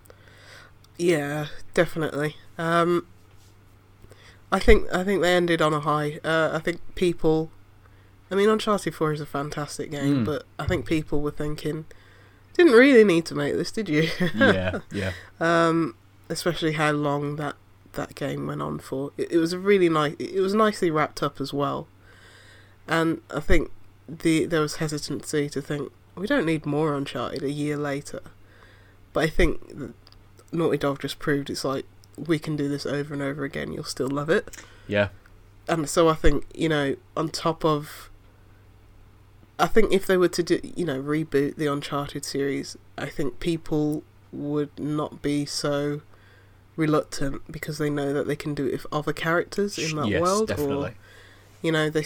[0.97, 2.37] yeah, definitely.
[2.57, 3.07] Um,
[4.53, 6.21] I think I think they ended on a high.
[6.23, 7.51] Uh, I think people.
[8.31, 10.25] I mean, Uncharted Four is a fantastic game, Mm.
[10.25, 11.85] but I think people were thinking,
[12.55, 14.09] didn't really need to make this, did you?
[14.35, 15.97] yeah, yeah, um,
[16.29, 17.57] especially how long that
[17.93, 19.13] that game went on for.
[19.17, 20.15] It, it was a really nice.
[20.19, 21.89] It was nicely wrapped up as well,
[22.87, 23.71] and I think
[24.09, 28.21] the there was hesitancy to think we don't need more Uncharted a year later,
[29.13, 29.95] but I think
[30.53, 31.87] Naughty Dog just proved it's like
[32.17, 33.73] we can do this over and over again.
[33.73, 35.09] You'll still love it, yeah,
[35.69, 38.11] and so I think you know on top of.
[39.59, 43.39] I think if they were to do, you know, reboot the Uncharted series, I think
[43.41, 46.01] people would not be so
[46.77, 50.21] reluctant because they know that they can do it with other characters in that yes,
[50.21, 50.49] world.
[50.49, 50.91] definitely.
[50.91, 50.95] Or,
[51.63, 52.05] you know, they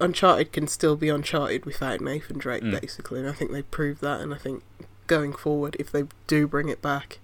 [0.00, 2.80] Uncharted can still be Uncharted without Nathan Drake, Mm.
[2.80, 4.20] basically, and I think they've proved that.
[4.20, 4.64] And I think
[5.06, 7.20] going forward, if they do bring it back,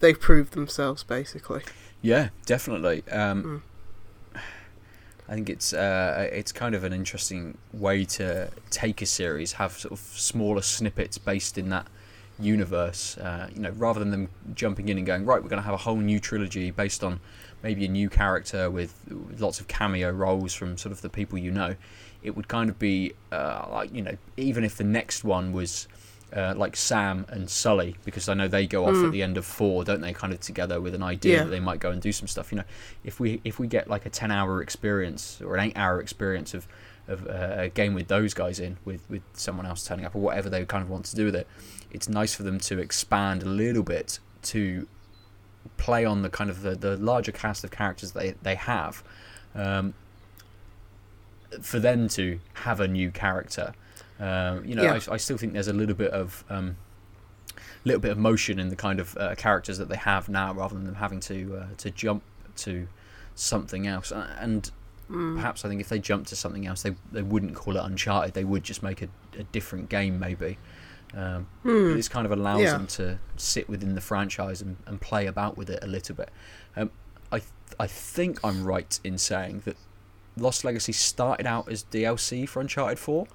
[0.00, 1.62] they've proved themselves, basically.
[2.02, 3.02] Yeah, definitely.
[3.10, 3.62] Um,
[5.28, 9.72] I think it's uh, it's kind of an interesting way to take a series, have
[9.72, 11.86] sort of smaller snippets based in that
[12.38, 13.16] universe.
[13.16, 15.74] Uh, you know, rather than them jumping in and going right, we're going to have
[15.74, 17.20] a whole new trilogy based on
[17.62, 18.94] maybe a new character with,
[19.38, 21.76] lots of cameo roles from sort of the people you know.
[22.22, 25.88] It would kind of be uh, like you know, even if the next one was
[26.34, 29.06] uh, like Sam and Sully, because I know they go off Mm.
[29.06, 30.12] at the end of four, don't they?
[30.12, 31.44] Kind of together with an idea Yeah.
[31.44, 32.50] that they might go and do some stuff.
[32.52, 32.64] You know,
[33.04, 36.54] if we if we get like a ten hour experience or an eight hour experience
[36.54, 36.66] of
[37.08, 40.20] of uh, a game with those guys in, with with someone else turning up or
[40.22, 41.46] whatever they kind of want to do with it,
[41.90, 44.86] it's nice for them to expand a little bit to
[45.76, 49.02] play on the kind of the, the larger cast of characters they they have.
[49.54, 49.94] Um,
[51.60, 53.74] for them to have a new character,
[54.22, 55.00] um, you know, Yeah.
[55.08, 56.76] I, I still think there's a little bit of um,
[57.84, 60.74] little bit of motion in the kind of uh, characters that they have now, rather
[60.74, 62.22] than them having to uh, to jump
[62.56, 62.86] to
[63.34, 64.12] something else.
[64.12, 64.70] And
[65.10, 65.34] Mm.
[65.34, 68.32] perhaps I think if they jumped to something else, they they wouldn't call it Uncharted.
[68.34, 70.56] They would just make a, a different game, maybe.
[71.14, 71.92] Um, Hmm.
[71.94, 72.72] this kind of allows Yeah.
[72.72, 76.30] them to sit within the franchise and, and play about with it a little bit.
[76.76, 76.90] Um,
[77.30, 79.76] I th- I think I'm right in saying that
[80.38, 83.26] Lost Legacy started out as DLC for Uncharted 4,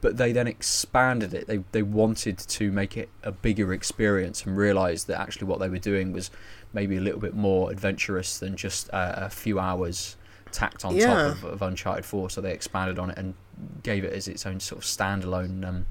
[0.00, 1.46] but they then expanded it.
[1.46, 5.68] They they wanted to make it a bigger experience and realised that actually what they
[5.68, 6.30] were doing was
[6.72, 10.16] maybe a little bit more adventurous than just uh, a few hours
[10.52, 11.06] tacked on Yeah.
[11.06, 12.30] top of, of Uncharted 4.
[12.30, 13.34] So they expanded on it and
[13.82, 15.86] gave it as its own sort of standalone um,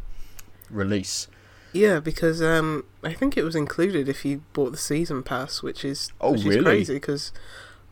[0.69, 1.27] release.
[1.73, 5.83] Yeah, because um, I think it was included if you bought the season pass, which
[5.83, 6.57] is Oh, which really?
[6.57, 7.31] is crazy because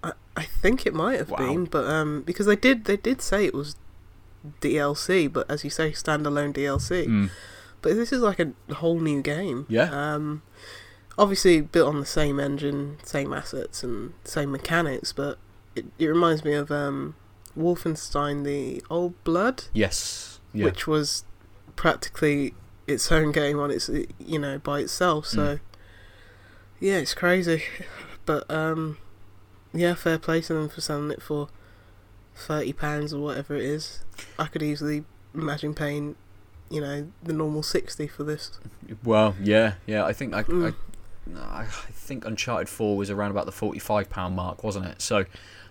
[0.04, 1.38] I, I think it might have Wow.
[1.38, 3.76] been, but um, because they did they did say it was
[4.62, 7.08] DLC, but as you say, standalone DLC.
[7.08, 7.30] Mm.
[7.82, 9.66] But this is like a whole new game.
[9.70, 9.90] Yeah.
[9.92, 10.42] Um,
[11.18, 15.38] obviously built on the same engine, same assets, and same mechanics, but
[15.76, 17.16] it, it reminds me of um,
[17.58, 20.40] Wolfenstein: The Old Blood, Yes.
[20.54, 20.66] Yeah.
[20.66, 21.24] which was
[21.76, 22.54] practically
[22.88, 25.26] its own game on its you know by itself.
[25.26, 25.60] So Mm.
[26.80, 27.64] yeah, it's crazy,
[28.26, 28.98] but um,
[29.74, 31.50] yeah, fair play to them for selling it for
[32.36, 34.04] thirty pounds or whatever it is,
[34.38, 36.16] I could easily imagine paying,
[36.70, 38.60] you know, the normal sixty for this.
[39.04, 40.06] Well, yeah, yeah.
[40.06, 40.74] I think I, Mm.
[41.38, 45.02] I, I think Uncharted Four was around about the forty-five pound mark, wasn't it?
[45.02, 45.26] So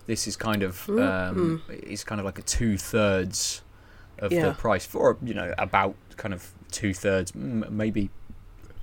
[0.07, 3.63] this is kind of Mm, um, it's kind of like a two thirds
[4.19, 8.09] of the price for you know about kind of two thirds, maybe.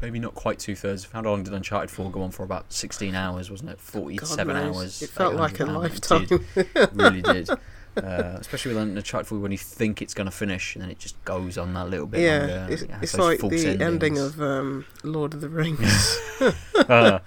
[0.02, 1.06] Maybe not quite two thirds.
[1.12, 2.44] How long did Uncharted 4 go on for?
[2.44, 3.80] About 16 hours, wasn't it?
[3.82, 4.76] 47 knows.
[4.78, 5.02] hours.
[5.02, 5.86] It felt like a 800 hours.
[5.92, 6.26] It lifetime.
[6.26, 6.90] did.
[6.94, 7.50] really did.
[7.98, 11.00] Uh, especially with Uncharted 4 when you think it's going to finish and then it
[11.00, 12.68] just goes on that little bit yeah, longer.
[12.70, 16.18] it's, It it's like the ending of um, Lord of the Rings.
[16.78, 17.20] Uh,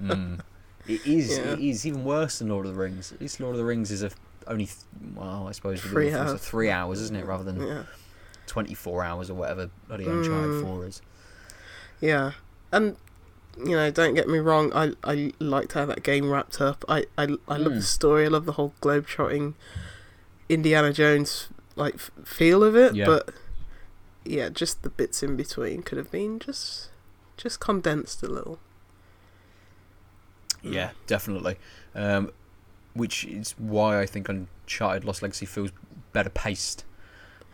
[0.00, 0.38] mm.
[0.86, 1.36] It is.
[1.38, 1.54] Yeah.
[1.54, 3.10] It is even worse than Lord of the Rings.
[3.10, 4.10] At least Lord of the Rings is a
[4.46, 4.66] only.
[4.66, 4.76] th-
[5.16, 6.40] Well, I suppose Three hours.
[6.40, 7.82] three hours, isn't it, rather than yeah,
[8.46, 10.62] twenty-four hours or whatever bloody Uncharted Mm.
[10.62, 11.02] Four is.
[12.02, 12.32] Yeah,
[12.70, 12.96] and
[13.58, 14.70] you know, don't get me wrong.
[14.74, 16.84] I I liked how that game wrapped up.
[16.88, 17.76] I I, I love Mm.
[17.76, 18.24] the story.
[18.26, 19.54] I love the whole globe-trotting
[20.50, 22.94] Indiana Jones like feel of it.
[22.94, 23.06] Yeah.
[23.06, 23.30] But
[24.24, 26.90] yeah, just the bits in between could have been just
[27.36, 28.58] just condensed a little.
[30.62, 31.56] Yeah, definitely.
[31.94, 32.30] Um,
[32.94, 35.70] which is why I think Uncharted Lost Legacy feels
[36.12, 36.84] better paced.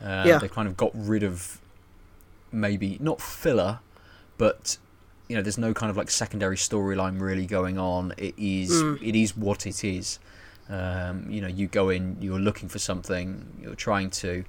[0.01, 0.39] Uh, Yeah.
[0.39, 1.61] They kind of got rid of
[2.53, 3.81] maybe not filler,
[4.39, 4.79] but
[5.29, 8.15] you know, there's no kind of like secondary storyline really going on.
[8.17, 9.03] It is Mm.
[9.03, 10.19] it is what it is.
[10.71, 14.45] Um, you know, you go in, you're looking for something, you're trying to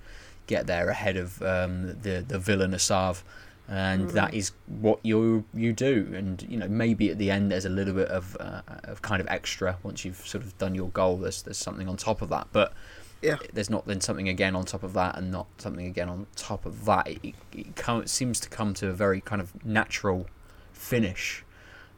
[0.47, 3.23] get there ahead of um, the the villain Asav,
[3.67, 4.13] and Mm.
[4.13, 6.11] that is what you you do.
[6.15, 9.19] And you know, maybe at the end there's a little bit of uh, of kind
[9.21, 11.17] of extra once you've sort of done your goal.
[11.17, 12.73] There's there's something on top of that, but
[13.21, 13.35] Yeah.
[13.53, 16.65] there's not then something again on top of that, and not something again on top
[16.65, 17.07] of that.
[17.07, 20.27] It, it, it come, seems to come to a very kind of natural
[20.73, 21.43] finish.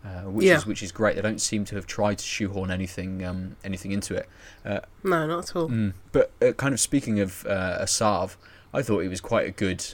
[0.03, 0.57] Uh, which Yeah.
[0.57, 1.15] is which is great.
[1.15, 4.27] They don't seem to have tried to shoehorn anything um, anything into it.
[4.65, 4.79] No,
[5.27, 5.69] not at all.
[5.69, 5.93] Mm.
[6.11, 8.35] But uh, kind of speaking of uh, Asav,
[8.73, 9.85] I thought he was quite a good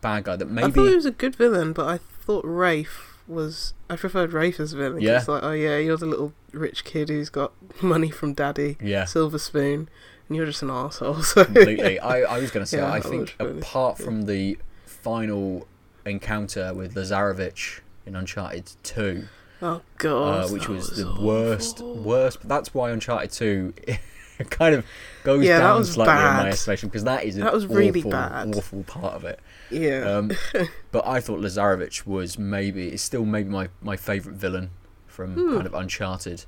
[0.00, 0.34] bad guy.
[0.34, 3.72] That maybe I thought he was a good villain, but I thought Rafe was.
[3.88, 5.00] I preferred Rafe as villain.
[5.00, 5.18] Yeah.
[5.18, 9.04] It's like, oh yeah, you're the little rich kid who's got money from daddy, yeah,
[9.04, 9.88] silver spoon,
[10.28, 11.22] and you're just an arsehole.
[11.24, 11.98] So completely.
[11.98, 15.66] I, I was going to say Yeah, I think was really- apart from the final
[16.06, 19.26] encounter with Lazarevich in Uncharted Two,
[19.60, 21.24] Oh god, uh, which that was, the awful.
[21.24, 22.38] worst, worst.
[22.40, 23.74] But that's why Uncharted Two
[24.50, 24.84] kind of
[25.22, 28.10] goes Yeah, down was slightly in my estimation because that is That was really awful,
[28.10, 28.54] bad.
[28.56, 29.38] awful part of it.
[29.70, 30.32] Yeah, Um,
[30.90, 34.70] but I thought Lazarevich was maybe is still maybe my, my favourite villain
[35.06, 35.54] from Hmm.
[35.54, 36.44] kind of Uncharted.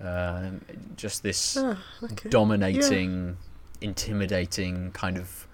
[0.00, 0.60] Um,
[0.96, 2.28] just this Ah, okay.
[2.28, 3.36] dominating,
[3.80, 5.46] intimidating kind of,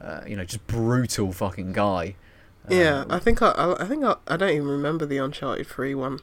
[0.00, 2.16] uh, you know, just brutal fucking guy.
[2.68, 5.94] Yeah, Uh, I think I, I, think I, I don't even remember the Uncharted Three
[5.94, 6.18] one.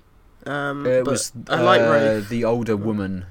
[0.45, 3.25] Um, it was I like uh, the older woman.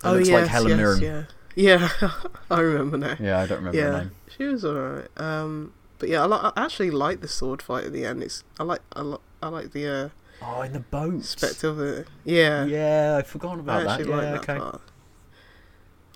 [0.00, 1.28] That oh looks yes, like Helen yes, Mirren.
[1.56, 2.10] yeah, yeah.
[2.50, 3.16] I remember now.
[3.18, 4.10] Yeah, I don't remember her Yeah, name.
[4.36, 5.08] she was alright.
[5.16, 8.22] Um, but yeah, I, li- I actually like the sword fight at the end.
[8.22, 10.08] It's I like I, li- I like the uh,
[10.42, 11.24] Oh, in the boat.
[11.24, 12.06] spect of it.
[12.24, 13.22] Yeah, Yeah, I
[13.60, 14.00] about that.
[14.00, 14.58] actually Yeah, like that okay.
[14.58, 14.80] part.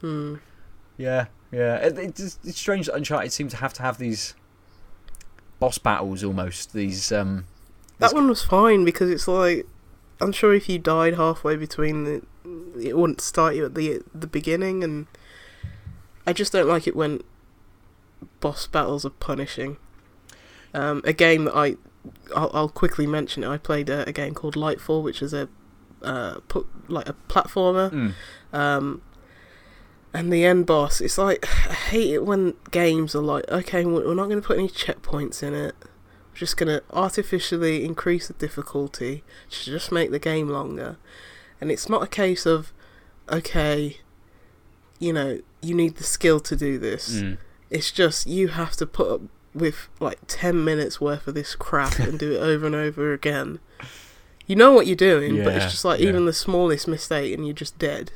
[0.00, 0.34] Hmm.
[0.96, 1.76] Yeah, yeah.
[1.76, 4.34] It, it's, just- it's strange that Uncharted seems to have to have these
[5.58, 6.72] boss battles almost.
[6.72, 7.46] These um.
[7.98, 9.66] That one was fine because it's like
[10.20, 12.22] I'm sure if you died halfway between the,
[12.80, 15.06] it wouldn't start you at the the beginning, and
[16.26, 17.22] I just don't like it when
[18.40, 19.76] boss battles are punishing.
[20.74, 21.76] Um, a game that I
[22.34, 23.48] I'll, I'll quickly mention it.
[23.48, 25.48] I played a, a game called Lightfall, which is a
[26.02, 27.90] uh, put like a platformer.
[27.90, 28.12] mm,
[28.52, 29.02] Um,
[30.14, 34.14] and the end boss, it's like I hate it when games are like, okay, we're
[34.14, 35.74] not going to put any checkpoints in it.
[36.32, 40.96] We're just going to artificially increase the difficulty to just make the game longer.
[41.60, 42.72] And it's not a case of,
[43.30, 43.98] okay,
[44.98, 47.22] you know, you need the skill to do this.
[47.22, 47.38] mm.
[47.70, 49.20] It's just you have to put up
[49.54, 53.58] with like 10 minutes worth of this crap and do it over and over again.
[54.46, 56.08] You know what you're doing, but it's just like yeah.
[56.08, 58.12] even the smallest mistake and you're just dead.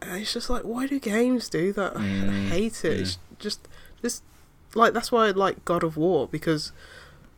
[0.00, 1.96] And it's just like, why do games do that?
[1.96, 2.98] I Mm, hate it.
[2.98, 3.00] mm.
[3.02, 3.68] It's just,
[4.02, 4.22] just
[4.74, 6.72] like that's why I like God of War because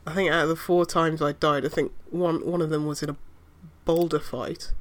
[0.06, 2.86] I think out of the four times I died, I think one one of them
[2.86, 3.16] was in a
[3.84, 4.72] boulder fight,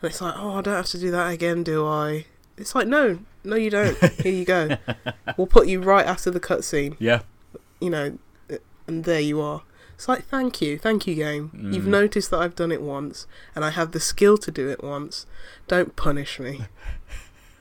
[0.00, 2.26] and it's like, oh, I don't have to do that again, do I?
[2.56, 3.96] It's like, no, no, you don't.
[4.20, 4.76] Here you go.
[5.36, 6.96] we'll put you right after the cutscene.
[6.98, 7.22] Yeah.
[7.84, 8.18] You know,
[8.86, 9.62] and there you are.
[9.94, 11.50] It's like, thank you, thank you, game.
[11.72, 11.88] You've Mm.
[12.00, 15.26] noticed that I've done it once, and I have the skill to do it once.
[15.68, 16.62] Don't punish me.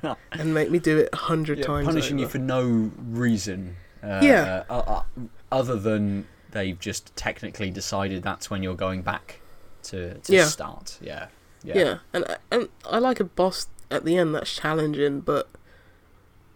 [0.32, 1.86] and make me do it a hundred Yeah, times.
[1.88, 3.76] punishing you for no reason.
[4.02, 4.64] Uh, Yeah.
[4.70, 5.04] Uh, uh,
[5.52, 9.42] other than they've just technically decided that's when you're going back
[9.84, 10.46] to to Yeah.
[10.46, 10.98] start.
[11.02, 11.28] Yeah.
[11.64, 12.00] Yeah.
[12.14, 15.50] and and I like a boss at the end that's challenging, but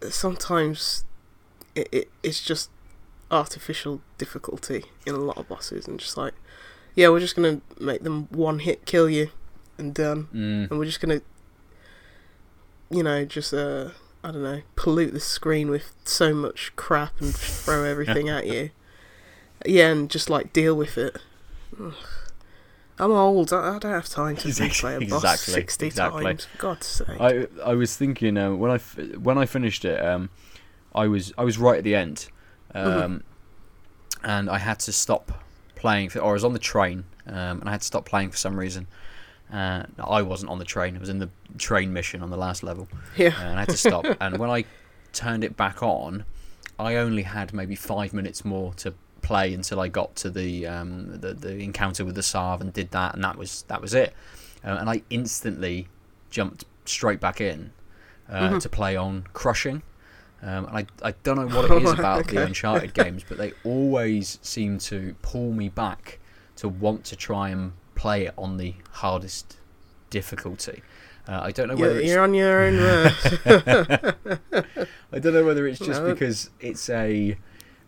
[0.10, 1.04] sometimes
[1.76, 2.70] it, it it's just
[3.32, 6.34] artificial difficulty in a lot of bosses, and just like,
[6.96, 9.30] yeah, we're just gonna make them one hit kill you,
[9.78, 10.70] and done, Mm.
[10.72, 11.22] and we're just gonna,
[12.90, 13.90] you know, just uh,
[14.24, 18.72] I don't know, pollute the screen with so much crap and throw everything at you.
[19.66, 21.18] Yeah, and just like deal with it.
[21.82, 21.94] Ugh.
[23.00, 23.54] I'm old.
[23.54, 26.24] I, don't have time to Exactly, replay a boss exactly, sixty exactly.
[26.24, 26.46] times.
[26.46, 27.20] For God's sake.
[27.22, 30.30] I I was thinking uh, when I f- when I finished it, um,
[30.96, 32.28] I was I was right at the end,
[32.76, 33.22] um, Mhm.
[34.24, 35.44] and I had to stop
[35.76, 38.32] playing, for, or I was on the train, um, and I had to stop playing
[38.32, 38.88] for some reason.
[39.52, 42.64] Uh, I wasn't on the train; I was in the train mission on the last
[42.64, 43.28] level, yeah.
[43.40, 44.06] uh, and I had to stop.
[44.20, 44.66] and when I
[45.14, 46.26] turned it back on,
[46.78, 51.20] I only had maybe five minutes more to play until I got to the um,
[51.22, 54.14] the, the encounter with the Asav and did that, and that was that was it.
[54.66, 55.88] Uh, and I instantly
[56.30, 57.72] jumped straight back in
[58.30, 58.62] uh, Mhm.
[58.62, 59.82] to play on Crushing.
[60.42, 63.54] Um, and I, I don't know what it is about the Uncharted games, but they
[63.64, 66.20] always seem to pull me back
[66.58, 69.58] to want to try and play it on the hardest
[70.10, 70.82] difficulty.
[71.28, 72.80] Uh, I don't know whether You're, it's you're on your own.
[75.12, 76.14] I don't know whether it's just No.
[76.14, 77.38] because it's a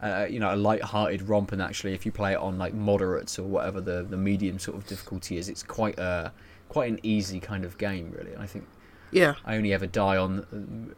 [0.02, 3.40] uh, you know a light-hearted romp, and actually, if you play it on like moderates
[3.40, 6.32] or whatever the, the medium sort of difficulty is, it's quite a
[6.68, 8.34] quite an easy kind of game, really.
[8.34, 8.68] And I think
[9.12, 9.36] yeah.
[9.46, 10.96] I only ever die on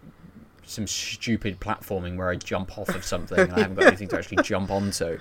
[0.65, 4.17] some stupid platforming where I jump off of something and I haven't got anything to
[4.17, 5.17] actually jump onto.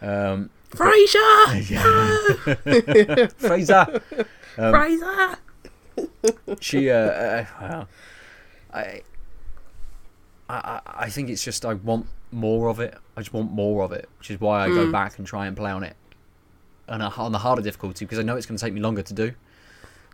[0.00, 1.72] Um, Fraser!
[1.72, 3.26] yeah.
[3.36, 4.00] Fraser.
[4.58, 5.36] Um, Fraser!
[6.60, 7.88] she uh, uh well,
[8.72, 9.02] I,
[10.48, 12.96] I I- think it's just I want more of it.
[13.16, 14.92] I just want more of it, which is why I go Mm.
[14.92, 15.96] back and try and play on it,
[16.88, 19.14] and on the harder difficulty because I know it's going to take me longer to
[19.14, 19.32] do.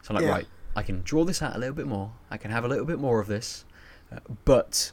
[0.02, 0.30] So I'm like, Yeah.
[0.30, 2.12] right, I can draw this out a little bit more.
[2.30, 3.64] I can have a little bit more of this,
[4.12, 4.92] uh, but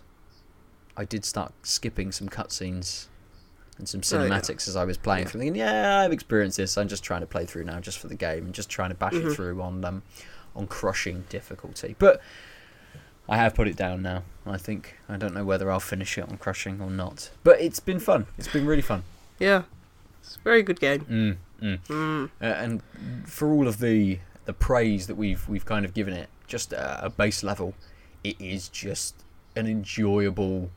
[0.97, 3.07] I did start skipping some cutscenes
[3.77, 4.29] and some Oh, yeah.
[4.29, 5.31] cinematics as I was playing Yeah.
[5.31, 6.77] Thinking, yeah, I've experienced this.
[6.77, 8.95] I'm just trying to play through now, just for the game, and just trying to
[8.95, 9.31] bash Mhm.
[9.31, 10.03] it through on um,
[10.55, 11.95] on crushing difficulty.
[11.99, 12.21] But
[13.27, 14.23] I have put it down now.
[14.45, 17.31] I think I don't know whether I'll finish it on crushing or not.
[17.43, 18.27] But it's been fun.
[18.37, 19.03] It's been really fun.
[19.39, 19.63] Yeah.
[20.21, 21.01] It's a very good game.
[21.61, 21.79] Mm, mm.
[21.87, 22.29] Mm.
[22.41, 22.81] Uh, and
[23.25, 27.11] for all of the the praise that we've we've kind of given it, just a
[27.17, 27.73] base level,
[28.29, 29.15] it is just
[29.55, 30.71] an enjoyable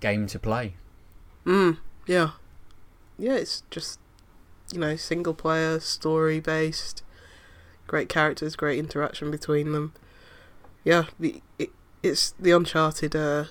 [0.00, 0.74] game to play.
[1.44, 1.78] Mm.
[2.06, 2.30] Yeah.
[3.18, 3.98] Yeah, it's just,
[4.72, 7.02] you know, single player, story based,
[7.86, 9.92] great characters, great interaction between them.
[10.84, 11.70] Yeah, the it,
[12.02, 13.44] it's the Uncharted uh,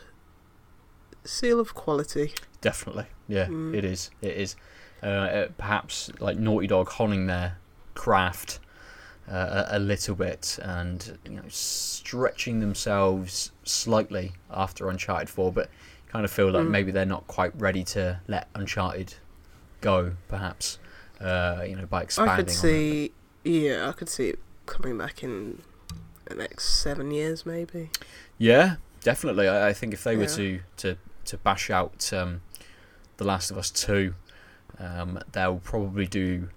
[1.24, 2.34] seal of quality.
[2.62, 3.76] Definitely, yeah, Mm.
[3.76, 4.10] it is.
[4.22, 4.56] It is.
[5.04, 7.58] Uh, uh, perhaps like Naughty Dog honing their
[7.94, 8.60] craft
[9.30, 15.70] uh, a, a little bit and you know stretching themselves slightly after Uncharted Four, but
[16.08, 16.70] kind of feel like Mm.
[16.70, 19.16] maybe they're not quite ready to let Uncharted
[19.82, 20.14] go.
[20.28, 20.80] Perhaps
[21.20, 22.34] uh, you know by expanding.
[22.34, 23.12] I could see,
[23.44, 25.62] yeah, I could see it coming back in
[26.26, 27.90] the next seven years, maybe.
[28.38, 29.48] Yeah, definitely.
[29.48, 32.42] I, I think if they were to, to, to bash out um,
[33.16, 34.14] The Last of Us 2,
[34.80, 36.50] um, they'll probably do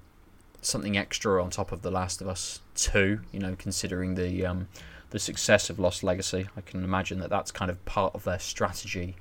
[0.63, 4.69] something extra on top of The Last of Us 2, you know, considering the um,
[5.11, 6.49] the success of Lost Legacy.
[6.57, 9.17] I can imagine that that's kind of part of their strategy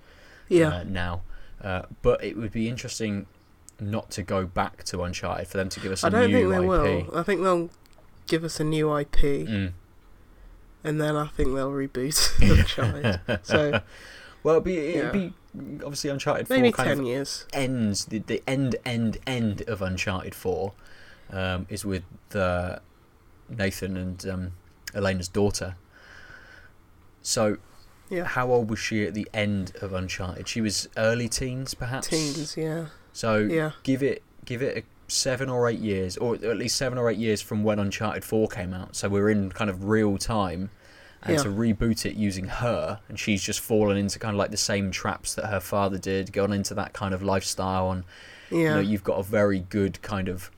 [0.47, 1.21] Yeah, uh, now.
[1.61, 3.25] Uh, but it would be interesting
[3.79, 6.37] not to go back to Uncharted, for them to give us a I don't new
[6.37, 7.07] think they IP.
[7.09, 7.17] will.
[7.17, 7.69] I think they'll
[8.27, 9.71] give us a new IP, Mm.
[10.83, 12.17] and then I think they'll reboot
[12.59, 13.39] Uncharted.
[13.43, 13.81] So
[14.43, 15.11] well, it'd be, it'd Yeah.
[15.11, 15.33] be
[15.83, 17.45] obviously Uncharted 4 maybe ten years.
[17.53, 20.73] ends the, the end end end of Uncharted Four
[21.31, 22.79] um, is with uh,
[23.49, 24.51] Nathan and um,
[24.93, 25.75] Elena's daughter.
[27.21, 27.57] So,
[28.09, 28.23] Yeah.
[28.25, 30.47] how old was she at the end of Uncharted?
[30.47, 32.07] She was early teens, perhaps.
[32.07, 36.57] Teens, yeah, So yeah, give it give it a seven or eight years, or at
[36.57, 38.95] least seven or eight years from when Uncharted Four came out.
[38.95, 40.69] So we're in kind of real time.
[41.21, 41.43] And Yeah.
[41.43, 44.89] to reboot it using her, and she's just fallen into kind of like the same
[44.89, 48.05] traps that her father did, gone into that kind of lifestyle, and
[48.49, 48.57] yeah.
[48.57, 50.49] you know you've got a very good kind of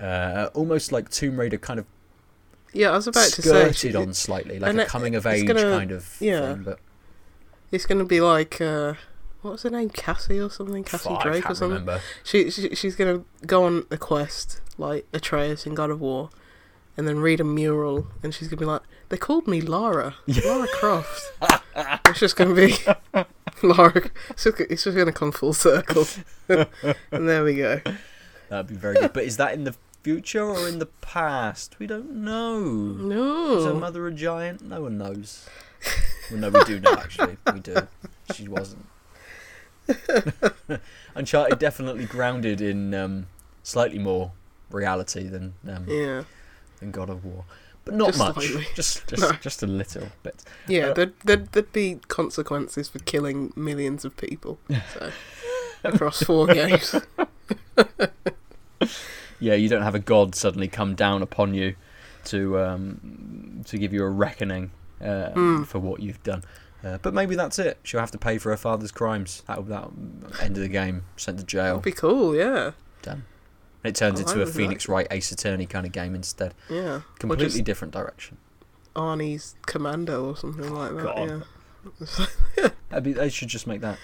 [0.00, 1.86] uh, almost like Tomb Raider kind of
[2.72, 5.26] yeah, I was about to say skirted on slightly, like and a it- coming of
[5.26, 6.54] it's age gonna- kind of yeah.
[6.54, 6.62] thing.
[6.62, 6.78] But
[7.72, 8.94] it's going to be like uh,
[9.42, 11.70] what was her name, Cassie or something, Cassie fuck, I Drake or can't something.
[11.80, 12.00] remember.
[12.22, 16.30] She, she she's going to go on a quest like Atreus in God of War,
[16.96, 20.14] and then read a mural, and she's going to be like, "They called me Lara,
[20.44, 21.32] Lara Croft."
[22.06, 23.24] it's just going to be
[23.66, 24.10] Lara.
[24.30, 26.06] It's just, it's just going to come full circle,
[26.48, 27.80] and there we go.
[28.48, 29.12] That'd be very good.
[29.12, 31.76] But is that in the future or in the past?
[31.78, 32.60] We don't know.
[32.60, 33.58] No.
[33.58, 34.62] Is her mother a giant?
[34.62, 35.48] No one knows.
[36.30, 37.74] Well, no, we do know, Actually, we do.
[38.34, 38.86] She wasn't.
[41.14, 43.26] Uncharted definitely grounded in um,
[43.62, 44.32] slightly more
[44.70, 46.22] reality than um, Yeah.
[46.78, 47.44] than God of War,
[47.84, 48.34] but not Just much.
[48.46, 48.66] slightly.
[48.76, 49.32] Just just No.
[49.40, 50.44] just a little bit.
[50.68, 54.58] Yeah, Uh, there'd, there'd, there'd be consequences for killing millions of people.
[54.94, 55.10] So,
[55.82, 56.94] across four games.
[59.40, 61.74] Yeah, you don't have a god suddenly come down upon you
[62.26, 64.70] to um, to give you a reckoning
[65.00, 65.66] uh, Mm.
[65.66, 66.44] for what you've done.
[66.84, 67.78] Uh, but maybe that's it.
[67.82, 69.42] She'll have to pay for her father's crimes.
[69.46, 69.92] That'll, that'll
[70.40, 71.04] end of the game.
[71.16, 71.76] Sent to jail.
[71.78, 72.70] That'd be cool, yeah.
[73.02, 73.24] Done.
[73.84, 74.54] And it turns I into a like.
[74.54, 76.54] Phoenix Wright Ace Attorney kind of game instead.
[76.70, 77.02] Yeah.
[77.18, 78.38] Completely different direction.
[78.96, 81.44] Arnie's Commando or something like that, God.
[82.58, 82.68] yeah.
[82.88, 83.98] That'd be, they should just make that.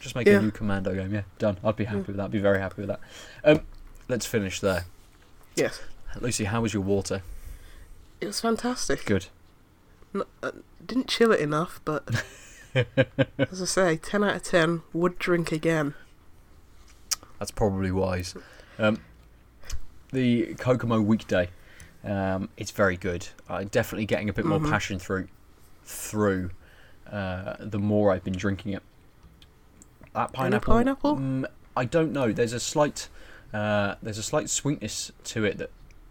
[0.00, 0.38] Just make Yeah.
[0.38, 1.12] a new Commando game.
[1.12, 1.58] Yeah, done.
[1.64, 2.24] I'd be happy with that.
[2.24, 3.00] I'd be very happy with that.
[3.42, 3.60] Um,
[4.08, 4.84] let's finish there.
[5.54, 5.80] Yes.
[6.20, 7.22] Lucy, how was your water?
[8.20, 9.04] It was fantastic.
[9.04, 9.26] Good.
[10.14, 10.52] N- uh,
[10.84, 12.24] didn't chill it enough, but
[12.74, 15.94] as I say, 10 out of 10, would drink again.
[17.38, 18.34] That's probably wise.
[18.78, 19.00] Um,
[20.12, 21.50] the Kokomo weekday,
[22.04, 23.28] um, it's very good.
[23.48, 24.70] I'm definitely getting a bit more Mhm.
[24.70, 25.28] passion through
[25.84, 26.50] through
[27.10, 28.82] uh, the more I've been drinking it.
[30.14, 30.74] That pineapple.
[30.74, 31.16] pineapple?
[31.16, 31.46] Mm,
[31.76, 32.30] I don't know.
[32.32, 33.08] There's a slight
[33.52, 35.70] uh, there's a slight sweetness to it that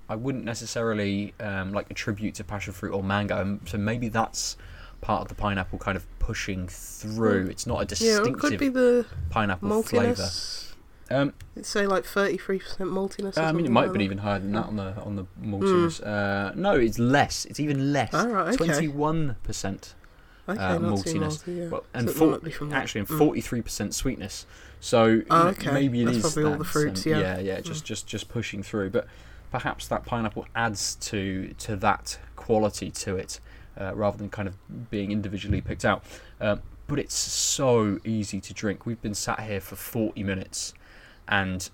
[0.09, 3.41] I wouldn't necessarily um, like attribute to passion fruit or mango.
[3.41, 4.57] Um, So maybe that's
[5.01, 7.47] part of the pineapple kind of pushing through.
[7.47, 10.29] It's not a Yeah, it could be the pineapple flavour.
[11.09, 13.37] Um, say like 33% maltiness.
[13.37, 15.15] Or Uh, I mean, it might have been even higher than that on the on
[15.15, 16.05] the maltiness.
[16.05, 17.45] Uh, no, it's less.
[17.45, 18.11] It's even less.
[18.57, 19.93] Twenty-one percent,
[20.49, 21.43] Okay, uh, maltiness.
[21.43, 21.67] malty, yeah.
[21.69, 22.83] well, and it four, might be from that.
[22.83, 23.17] actually, and Mm.
[23.17, 24.45] forty-three percent sweetness.
[24.79, 25.71] So Oh, okay.
[25.71, 27.19] maybe it That's is probably all the that, fruits, um, yeah.
[27.19, 28.91] yeah, yeah, just just just pushing through.
[28.91, 29.07] But
[29.51, 33.39] perhaps that pineapple adds to to that quality to it,
[33.79, 34.55] uh, rather than kind of
[34.89, 36.03] being individually picked out.
[36.39, 38.85] Um, but it's so easy to drink.
[38.85, 40.73] We've been sat here for forty minutes,
[41.27, 41.69] and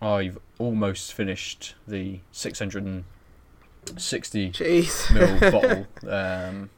[0.00, 3.04] I've almost finished the 660
[4.52, 5.06] Jeez.
[5.08, 5.86] ml bottle.
[6.08, 6.70] Um,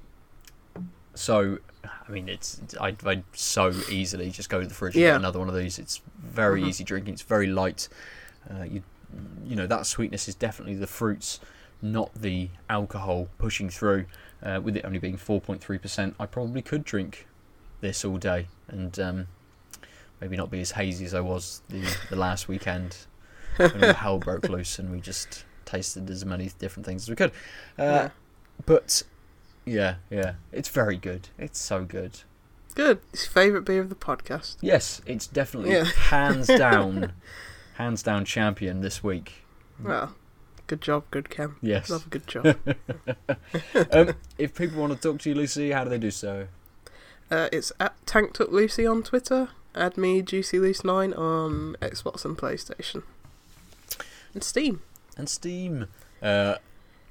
[1.20, 5.10] so, I mean, it's I'd, I'd so easily just go to the fridge and Yeah.
[5.10, 5.78] get another one of these.
[5.78, 6.68] It's very Mhm.
[6.68, 7.12] easy drinking.
[7.14, 7.88] It's very light.
[8.50, 8.82] Uh, you,
[9.44, 11.40] you know, that sweetness is definitely the fruits,
[11.82, 14.06] not the alcohol pushing through.
[14.42, 17.26] Uh, with it only being 4.3%, I probably could drink
[17.82, 19.26] this all day and um,
[20.20, 22.96] maybe not be as hazy as I was the, the last weekend
[23.56, 27.16] when all hell broke loose and we just tasted as many different things as we
[27.16, 27.30] could.
[27.78, 28.10] Uh, Yeah.
[28.64, 29.02] But
[29.64, 31.28] yeah, yeah, it's very good.
[31.38, 32.20] It's so good.
[32.74, 33.00] Good.
[33.12, 34.56] It's your favourite beer of the podcast.
[34.60, 35.84] Yes, it's definitely Yeah.
[35.84, 37.12] hands down,
[37.74, 39.44] hands down champion this week.
[39.82, 40.14] Well,
[40.66, 41.56] good job, good Cam.
[41.60, 41.90] Yes.
[41.90, 42.56] Love a good job.
[43.92, 46.46] um, if people want to talk to you, Lucy, how do they do so?
[47.30, 49.48] uh, it's at Tanked Up Lucy on Twitter.
[49.74, 53.02] Add me, Juicy Loose 9 on Xbox and PlayStation.
[54.34, 54.82] And Steam.
[55.16, 55.86] And Steam.
[56.22, 56.56] Uh,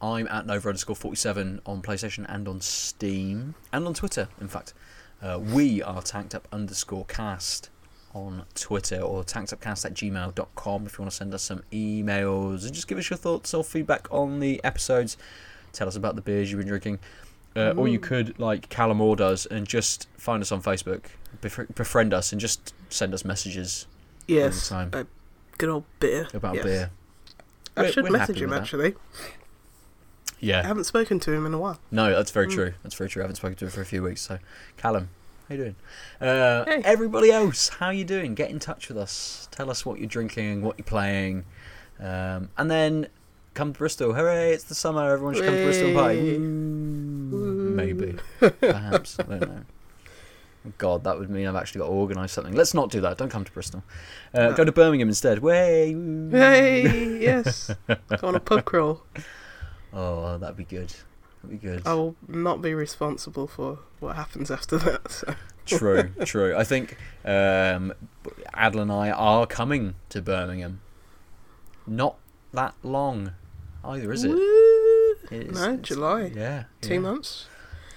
[0.02, 3.56] I'm at Nova underscore 47 on PlayStation and on Steam.
[3.74, 4.74] And on Twitter, in fact.
[5.22, 7.70] Uh, we are tanked up underscore cast
[8.16, 12.74] on Twitter or tankedupcast at gmail.com if you want to send us some emails and
[12.74, 15.18] just give us your thoughts or feedback on the episodes.
[15.74, 17.00] Tell us about the beers you've been drinking.
[17.56, 18.04] Uh, or you Mm.
[18.04, 21.06] could, like Callum Moore does, and just find us on Facebook,
[21.42, 23.88] befri- befriend us, and just send us messages
[24.28, 24.72] Yes.
[24.72, 25.04] all the time uh,
[25.58, 26.28] good old beer.
[26.34, 26.64] about yes.
[26.64, 26.92] beer.
[27.76, 28.92] I We're- should we're message him actually.
[28.92, 29.00] that.
[30.40, 30.60] Yeah.
[30.60, 31.80] I haven't spoken to him in a while.
[31.92, 32.54] No, that's very Mm.
[32.54, 32.74] true.
[32.84, 33.22] That's very true.
[33.22, 34.22] I haven't spoken to him for a few weeks.
[34.22, 34.40] So,
[34.78, 35.10] Callum,
[35.48, 35.76] how you doing?
[36.22, 36.82] Uh, Hey.
[36.86, 38.36] Everybody else, how you doing?
[38.36, 39.48] Get in touch with us.
[39.52, 41.46] Tell us what you're drinking, what you're playing,
[42.00, 43.08] um, and then
[43.54, 44.14] come to Bristol.
[44.14, 44.54] Hooray!
[44.54, 45.12] It's the summer.
[45.12, 46.20] Everyone should come to Bristol and party.
[46.32, 46.38] Hey.
[46.38, 47.72] Woo.
[47.76, 49.20] Maybe, perhaps.
[49.20, 49.62] I don't know.
[50.68, 52.54] Oh, God, that would mean I've actually got to organise something.
[52.54, 53.18] Let's not do that.
[53.18, 53.84] Don't come to Bristol.
[54.34, 54.54] Uh, No.
[54.56, 55.40] Go to Birmingham instead.
[55.40, 55.94] Way.
[56.32, 57.72] Hey, yes.
[57.88, 59.04] Go on a pub crawl.
[59.94, 60.94] Oh, that'd be good.
[61.44, 61.82] That'd be good.
[61.86, 65.12] I will not be responsible for what happens after that.
[65.12, 65.36] So.
[65.66, 66.56] True, true.
[66.58, 67.94] I think um,
[68.56, 70.82] Adel and I are coming to Birmingham.
[71.86, 72.18] Not
[72.54, 73.34] that long
[73.84, 74.32] either, is it?
[75.32, 76.32] It is- no, July.
[76.36, 76.64] Yeah.
[76.82, 77.00] Two yeah.
[77.00, 77.48] months.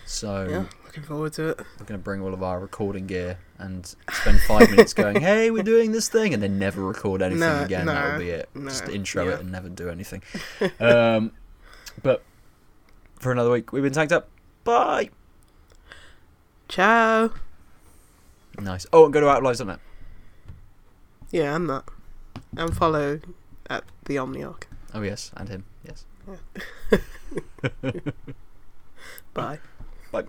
[0.04, 1.58] So Yeah, looking forward to it.
[1.80, 5.50] we're going to bring all of our recording gear and spend five minutes going, "Hey,
[5.50, 7.86] we're doing this thing," and then never record anything No, again.
[7.86, 8.50] no, That'll be it.
[8.54, 9.34] no, Just intro yeah.
[9.36, 10.22] it and never do anything.
[10.80, 11.32] um,
[12.02, 12.22] but
[13.18, 14.28] for another week, we've been tanked up.
[14.64, 15.10] Bye.
[16.68, 17.30] Ciao.
[18.58, 18.86] Nice.
[18.92, 19.80] Oh, and go to outlives.net.
[21.30, 21.84] Yeah, and that.
[22.56, 23.20] And follow
[23.68, 24.64] at the Omniarch.
[24.94, 25.64] Oh yes, and him.
[25.86, 26.04] Yes.
[29.34, 29.58] Bye.
[30.10, 30.24] Bye.